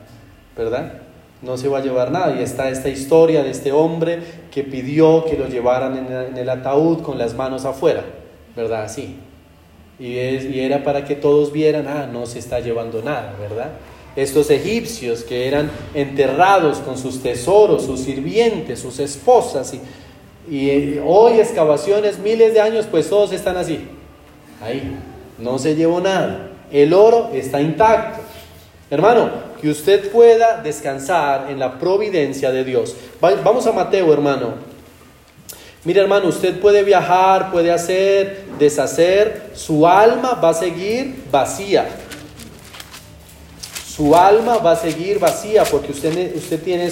¿Verdad? 0.57 0.94
No 1.42 1.57
se 1.57 1.68
va 1.68 1.78
a 1.78 1.82
llevar 1.82 2.11
nada. 2.11 2.38
Y 2.38 2.42
está 2.42 2.68
esta 2.68 2.88
historia 2.88 3.42
de 3.42 3.51
este 3.51 3.72
hombre 3.72 4.20
que 4.51 4.62
pidió 4.62 5.24
que 5.24 5.36
lo 5.36 5.48
llevaran 5.48 5.96
en 5.96 6.36
el 6.36 6.48
ataúd 6.48 7.03
con 7.03 7.18
las 7.18 7.34
manos 7.34 7.64
afuera, 7.64 8.05
¿verdad? 8.55 8.84
Así. 8.84 9.16
Y, 9.98 10.14
y 10.14 10.61
era 10.61 10.82
para 10.82 11.05
que 11.05 11.14
todos 11.14 11.53
vieran, 11.53 11.86
ah, 11.86 12.09
no 12.11 12.26
se 12.26 12.38
está 12.38 12.61
llevando 12.61 13.03
nada, 13.03 13.34
¿verdad? 13.38 13.72
Estos 14.16 14.51
egipcios 14.51 15.22
que 15.22 15.46
eran 15.46 15.70
enterrados 15.94 16.78
con 16.78 16.96
sus 16.98 17.22
tesoros, 17.22 17.84
sus 17.84 18.01
sirvientes, 18.01 18.80
sus 18.80 18.98
esposas, 18.98 19.74
y, 19.74 19.80
y 20.51 20.70
eh, 20.70 21.03
hoy 21.05 21.38
excavaciones, 21.38 22.18
miles 22.18 22.55
de 22.55 22.61
años, 22.61 22.86
pues 22.90 23.09
todos 23.11 23.32
están 23.32 23.57
así. 23.57 23.80
Ahí, 24.62 24.96
no 25.38 25.59
se 25.59 25.76
llevó 25.76 26.01
nada. 26.01 26.48
El 26.72 26.92
oro 26.92 27.30
está 27.32 27.61
intacto. 27.61 28.20
Hermano, 28.90 29.30
que 29.61 29.70
usted 29.70 30.11
pueda 30.11 30.62
descansar 30.62 31.50
en 31.50 31.58
la 31.58 31.78
providencia 31.78 32.50
de 32.50 32.64
Dios. 32.64 32.96
Vamos 33.20 33.66
a 33.66 33.72
Mateo, 33.72 34.12
hermano. 34.12 34.54
Mire, 35.84 36.00
hermano, 36.00 36.28
usted 36.28 36.61
puede 36.61 36.82
viajar, 36.82 37.50
puede 37.50 37.70
hacer, 37.70 38.44
deshacer, 38.58 39.50
su 39.54 39.86
alma 39.86 40.34
va 40.34 40.50
a 40.50 40.54
seguir 40.54 41.24
vacía. 41.30 41.88
Su 43.86 44.14
alma 44.14 44.58
va 44.58 44.72
a 44.72 44.76
seguir 44.76 45.18
vacía 45.18 45.64
porque 45.64 45.92
usted, 45.92 46.34
usted 46.36 46.62
tiene 46.62 46.90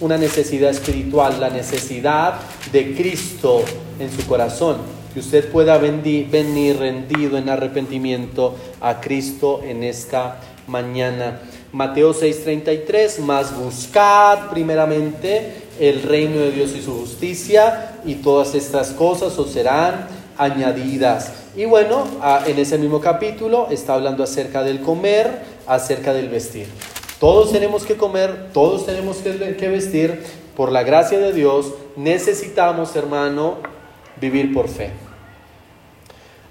una 0.00 0.18
necesidad 0.18 0.70
espiritual, 0.70 1.40
la 1.40 1.50
necesidad 1.50 2.34
de 2.72 2.94
Cristo 2.94 3.62
en 3.98 4.10
su 4.10 4.26
corazón. 4.26 4.78
Que 5.12 5.20
usted 5.20 5.50
pueda 5.50 5.76
venir 5.76 6.78
rendido 6.78 7.36
en 7.36 7.50
arrepentimiento 7.50 8.56
a 8.80 9.00
Cristo 9.00 9.60
en 9.62 9.84
esta 9.84 10.40
mañana. 10.66 11.38
Mateo 11.72 12.12
6:33, 12.12 13.18
más 13.20 13.56
buscad 13.56 14.50
primeramente 14.50 15.54
el 15.80 16.02
reino 16.02 16.38
de 16.38 16.52
Dios 16.52 16.74
y 16.76 16.82
su 16.82 16.92
justicia 16.92 17.98
y 18.04 18.16
todas 18.16 18.54
estas 18.54 18.90
cosas 18.90 19.38
os 19.38 19.50
serán 19.52 20.06
añadidas. 20.36 21.32
Y 21.56 21.64
bueno, 21.64 22.06
en 22.46 22.58
ese 22.58 22.76
mismo 22.76 23.00
capítulo 23.00 23.68
está 23.70 23.94
hablando 23.94 24.22
acerca 24.22 24.62
del 24.62 24.80
comer, 24.80 25.42
acerca 25.66 26.12
del 26.12 26.28
vestir. 26.28 26.66
Todos 27.18 27.52
tenemos 27.52 27.84
que 27.86 27.96
comer, 27.96 28.48
todos 28.52 28.84
tenemos 28.84 29.18
que, 29.18 29.68
vestir. 29.68 30.22
Por 30.56 30.72
la 30.72 30.82
gracia 30.82 31.18
de 31.18 31.32
Dios 31.32 31.72
necesitamos, 31.96 32.94
hermano, 32.96 33.56
vivir 34.20 34.52
por 34.52 34.68
fe. 34.68 34.90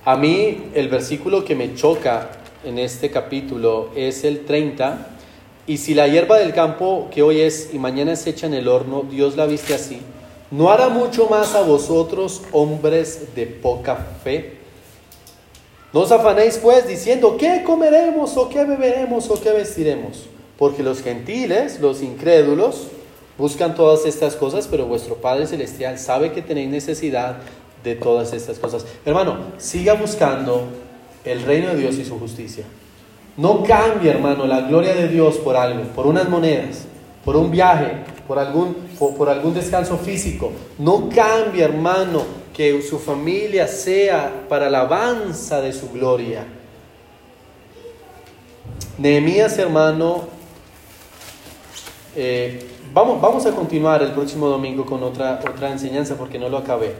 A 0.03 0.15
mí 0.15 0.71
el 0.73 0.89
versículo 0.89 1.45
que 1.45 1.55
me 1.55 1.75
choca 1.75 2.29
en 2.63 2.79
este 2.79 3.11
capítulo 3.11 3.89
es 3.95 4.23
el 4.23 4.45
30. 4.45 5.10
Y 5.71 5.77
si 5.77 5.93
la 5.93 6.09
hierba 6.09 6.37
del 6.37 6.53
campo 6.53 7.07
que 7.11 7.23
hoy 7.23 7.39
es 7.39 7.69
y 7.71 7.79
mañana 7.79 8.11
es 8.11 8.27
hecha 8.27 8.45
en 8.45 8.53
el 8.53 8.67
horno, 8.67 9.05
Dios 9.09 9.37
la 9.37 9.45
viste 9.45 9.73
así, 9.73 10.01
¿no 10.51 10.69
hará 10.69 10.89
mucho 10.89 11.27
más 11.29 11.55
a 11.55 11.61
vosotros, 11.61 12.41
hombres 12.51 13.33
de 13.35 13.45
poca 13.45 13.95
fe? 14.21 14.57
No 15.93 16.01
os 16.01 16.11
afanéis 16.11 16.57
pues 16.57 16.89
diciendo, 16.89 17.37
¿qué 17.37 17.63
comeremos 17.65 18.35
o 18.35 18.49
qué 18.49 18.65
beberemos 18.65 19.29
o 19.29 19.41
qué 19.41 19.53
vestiremos? 19.53 20.25
Porque 20.57 20.83
los 20.83 21.01
gentiles, 21.01 21.79
los 21.79 22.01
incrédulos, 22.01 22.87
buscan 23.37 23.73
todas 23.73 24.05
estas 24.05 24.35
cosas, 24.35 24.67
pero 24.69 24.87
vuestro 24.87 25.15
Padre 25.21 25.47
Celestial 25.47 25.97
sabe 25.97 26.33
que 26.33 26.41
tenéis 26.41 26.67
necesidad 26.67 27.37
de 27.81 27.95
todas 27.95 28.33
estas 28.33 28.59
cosas. 28.59 28.85
Hermano, 29.05 29.37
siga 29.57 29.93
buscando 29.93 30.65
el 31.23 31.41
reino 31.43 31.69
de 31.69 31.77
Dios 31.77 31.95
y 31.95 32.03
su 32.03 32.19
justicia. 32.19 32.65
No 33.37 33.63
cambie, 33.63 34.11
hermano, 34.11 34.45
la 34.45 34.61
gloria 34.61 34.93
de 34.93 35.07
Dios 35.07 35.37
por 35.37 35.55
algo, 35.55 35.83
por 35.95 36.05
unas 36.05 36.27
monedas, 36.27 36.85
por 37.23 37.35
un 37.37 37.49
viaje, 37.49 38.03
por 38.27 38.37
algún, 38.37 38.75
por, 38.97 39.29
algún 39.29 39.53
descanso 39.53 39.97
físico. 39.97 40.51
No 40.77 41.09
cambie, 41.09 41.63
hermano, 41.63 42.23
que 42.53 42.81
su 42.81 42.99
familia 42.99 43.67
sea 43.67 44.45
para 44.49 44.67
alabanza 44.67 45.61
de 45.61 45.71
su 45.71 45.89
gloria. 45.91 46.45
Nehemías, 48.97 49.57
hermano, 49.57 50.25
eh, 52.15 52.67
vamos, 52.93 53.21
vamos 53.21 53.45
a 53.45 53.51
continuar 53.51 54.03
el 54.03 54.11
próximo 54.11 54.47
domingo 54.47 54.85
con 54.85 55.01
otra, 55.03 55.39
otra 55.49 55.71
enseñanza 55.71 56.15
porque 56.15 56.37
no 56.37 56.49
lo 56.49 56.57
acabé. 56.57 56.93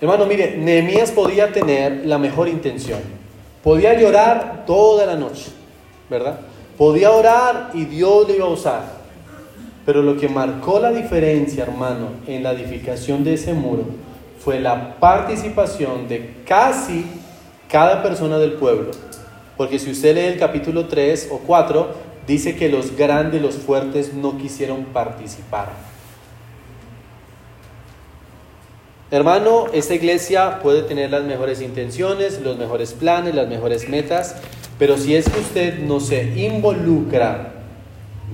Hermano, 0.00 0.26
mire, 0.26 0.56
Nehemías 0.56 1.10
podía 1.10 1.52
tener 1.52 2.06
la 2.06 2.18
mejor 2.18 2.48
intención. 2.48 3.17
Podía 3.62 3.98
llorar 3.98 4.64
toda 4.66 5.04
la 5.06 5.16
noche, 5.16 5.50
¿verdad? 6.08 6.38
Podía 6.76 7.10
orar 7.10 7.70
y 7.74 7.84
Dios 7.84 8.28
le 8.28 8.36
iba 8.36 8.46
a 8.46 8.50
usar. 8.50 8.82
Pero 9.84 10.02
lo 10.02 10.16
que 10.16 10.28
marcó 10.28 10.78
la 10.78 10.92
diferencia, 10.92 11.64
hermano, 11.64 12.10
en 12.26 12.42
la 12.42 12.52
edificación 12.52 13.24
de 13.24 13.34
ese 13.34 13.54
muro 13.54 13.84
fue 14.38 14.60
la 14.60 14.94
participación 15.00 16.08
de 16.08 16.36
casi 16.46 17.04
cada 17.68 18.02
persona 18.02 18.38
del 18.38 18.52
pueblo. 18.52 18.90
Porque 19.56 19.78
si 19.78 19.90
usted 19.90 20.14
lee 20.14 20.32
el 20.32 20.38
capítulo 20.38 20.86
3 20.86 21.30
o 21.32 21.38
4, 21.38 21.88
dice 22.26 22.54
que 22.54 22.68
los 22.68 22.96
grandes, 22.96 23.42
los 23.42 23.56
fuertes 23.56 24.14
no 24.14 24.38
quisieron 24.38 24.84
participar. 24.84 25.87
Hermano, 29.10 29.66
esta 29.72 29.94
iglesia 29.94 30.58
puede 30.62 30.82
tener 30.82 31.10
las 31.10 31.24
mejores 31.24 31.62
intenciones, 31.62 32.40
los 32.42 32.58
mejores 32.58 32.92
planes, 32.92 33.34
las 33.34 33.48
mejores 33.48 33.88
metas, 33.88 34.36
pero 34.78 34.98
si 34.98 35.16
es 35.16 35.26
que 35.30 35.40
usted 35.40 35.78
no 35.78 35.98
se 35.98 36.24
involucra, 36.38 37.54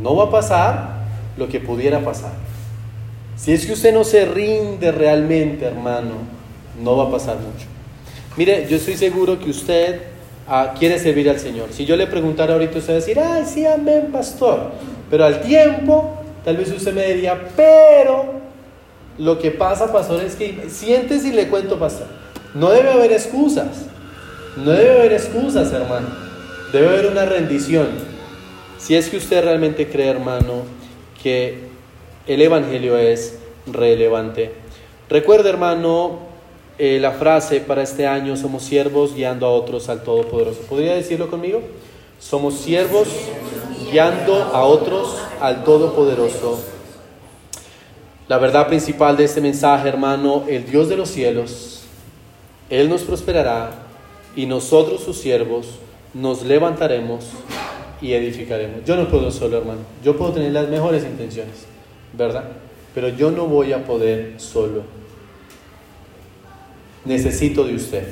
no 0.03 0.17
va 0.17 0.25
a 0.25 0.31
pasar 0.31 1.05
lo 1.37 1.49
que 1.49 1.61
pudiera 1.61 2.01
pasar. 2.01 2.33
Si 3.37 3.53
es 3.53 3.67
que 3.67 3.73
usted 3.73 3.95
no 3.95 4.03
se 4.03 4.25
rinde 4.25 4.91
realmente, 4.91 5.65
hermano, 5.65 6.15
no 6.83 6.97
va 6.97 7.05
a 7.05 7.11
pasar 7.11 7.37
mucho. 7.37 7.67
Mire, 8.37 8.67
yo 8.69 8.77
estoy 8.77 8.97
seguro 8.97 9.39
que 9.39 9.51
usted 9.51 10.01
ah, 10.49 10.75
quiere 10.77 10.99
servir 10.99 11.31
al 11.31 11.39
Señor. 11.39 11.69
Si 11.71 11.85
yo 11.85 11.95
le 11.97 12.09
preguntara 12.09 12.55
ahorita, 12.55 12.79
usted 12.79 12.95
va 12.95 12.97
a 12.97 13.01
decir, 13.01 13.21
ay, 13.21 13.45
sí, 13.47 13.65
amén, 13.65 14.09
pastor. 14.11 14.73
Pero 15.09 15.25
al 15.25 15.41
tiempo, 15.41 16.17
tal 16.45 16.57
vez 16.57 16.73
usted 16.73 16.93
me 16.93 17.07
diría, 17.07 17.41
pero 17.55 18.44
lo 19.19 19.39
que 19.39 19.51
pasa, 19.51 19.93
pastor, 19.93 20.23
es 20.23 20.35
que 20.37 20.69
sientes 20.69 21.25
y 21.25 21.33
le 21.33 21.49
cuento, 21.49 21.79
pastor. 21.79 22.07
No 22.55 22.71
debe 22.71 22.91
haber 22.91 23.13
excusas. 23.13 23.87
No 24.57 24.71
debe 24.71 24.93
haber 24.93 25.13
excusas, 25.13 25.73
hermano. 25.73 26.09
Debe 26.73 26.89
haber 26.89 27.07
una 27.07 27.25
rendición. 27.25 27.89
Si 28.79 28.95
es 28.95 29.09
que 29.09 29.17
usted 29.17 29.43
realmente 29.43 29.89
cree, 29.89 30.09
hermano, 30.09 30.63
que 31.23 31.59
el 32.27 32.43
Evangelio 32.43 32.99
es 32.99 33.39
relevante. 33.67 34.53
Recuerde, 35.09 35.51
hermano, 35.51 36.19
eh, 36.79 36.99
la 37.01 37.13
frase 37.13 37.61
para 37.61 37.83
este 37.83 38.07
año, 38.07 38.37
somos 38.37 38.65
siervos 38.65 39.15
guiando 39.15 39.47
a 39.47 39.51
otros 39.51 39.89
al 39.89 40.03
Todopoderoso. 40.03 40.61
¿Podría 40.63 40.95
decirlo 40.95 41.31
conmigo? 41.31 41.63
Somos 42.19 42.55
siervos 42.55 43.09
guiando 43.91 44.35
a 44.35 44.65
otros 44.65 45.17
al 45.41 45.63
Todopoderoso. 45.63 46.74
La 48.27 48.39
verdad 48.39 48.69
principal 48.69 49.17
de 49.19 49.25
este 49.25 49.43
mensaje, 49.43 49.87
hermano, 49.87 50.45
el 50.49 50.65
Dios 50.65 50.89
de 50.89 50.97
los 50.97 51.11
cielos, 51.11 51.83
Él 52.71 52.89
nos 52.89 53.03
prosperará 53.03 53.83
y 54.35 54.47
nosotros 54.47 55.03
sus 55.03 55.19
siervos 55.19 55.79
nos 56.15 56.43
levantaremos 56.43 57.27
y 58.01 58.15
edificaremos. 58.15 58.85
Yo 58.87 58.97
no 58.97 59.09
puedo 59.09 59.31
solo, 59.31 59.59
hermano. 59.59 59.81
Yo 60.03 60.17
puedo 60.17 60.33
tener 60.33 60.53
las 60.53 60.69
mejores 60.69 61.05
intenciones, 61.05 61.67
¿verdad? 62.15 62.45
Pero 62.95 63.09
yo 63.09 63.31
no 63.31 63.47
voy 63.47 63.75
a 63.75 63.85
poder 63.85 64.35
solo. 64.39 64.83
Necesito 67.05 67.65
de 67.65 67.75
usted. 67.75 68.09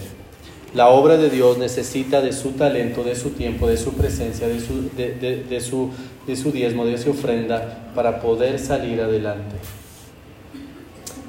La 0.75 0.89
obra 0.89 1.17
de 1.17 1.31
Dios 1.31 1.57
necesita 1.57 2.21
de 2.21 2.33
su 2.33 2.53
talento, 2.53 3.03
de 3.03 3.15
su 3.15 3.31
tiempo, 3.31 3.67
de 3.67 3.79
su 3.79 3.93
presencia, 3.93 4.47
de 4.49 4.61
su, 4.61 4.91
de, 4.95 5.61
su, 5.61 5.91
de 6.27 6.37
su 6.37 6.51
diezmo, 6.53 6.85
de 6.85 6.99
su 6.99 7.11
ofrenda 7.11 7.91
para 7.95 8.21
poder 8.21 8.59
salir 8.59 9.01
adelante. 9.01 9.57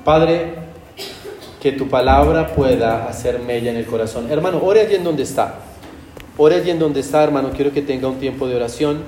Padre, 0.04 0.56
que 1.62 1.72
tu 1.72 1.88
palabra 1.88 2.54
pueda 2.56 3.08
hacer 3.08 3.40
mella 3.40 3.72
en 3.72 3.78
el 3.78 3.86
corazón. 3.86 4.30
Hermano, 4.30 4.60
ore 4.62 4.82
allí 4.82 4.96
en 4.96 5.04
donde 5.04 5.24
está. 5.24 5.60
Ore 6.38 6.56
allí 6.56 6.72
en 6.72 6.80
donde 6.80 7.00
está, 7.00 7.24
hermano. 7.24 7.52
Quiero 7.56 7.72
que 7.72 7.82
tenga 7.82 8.10
un 8.10 8.20
tiempo 8.20 8.48
de 8.48 8.56
oración. 8.56 9.02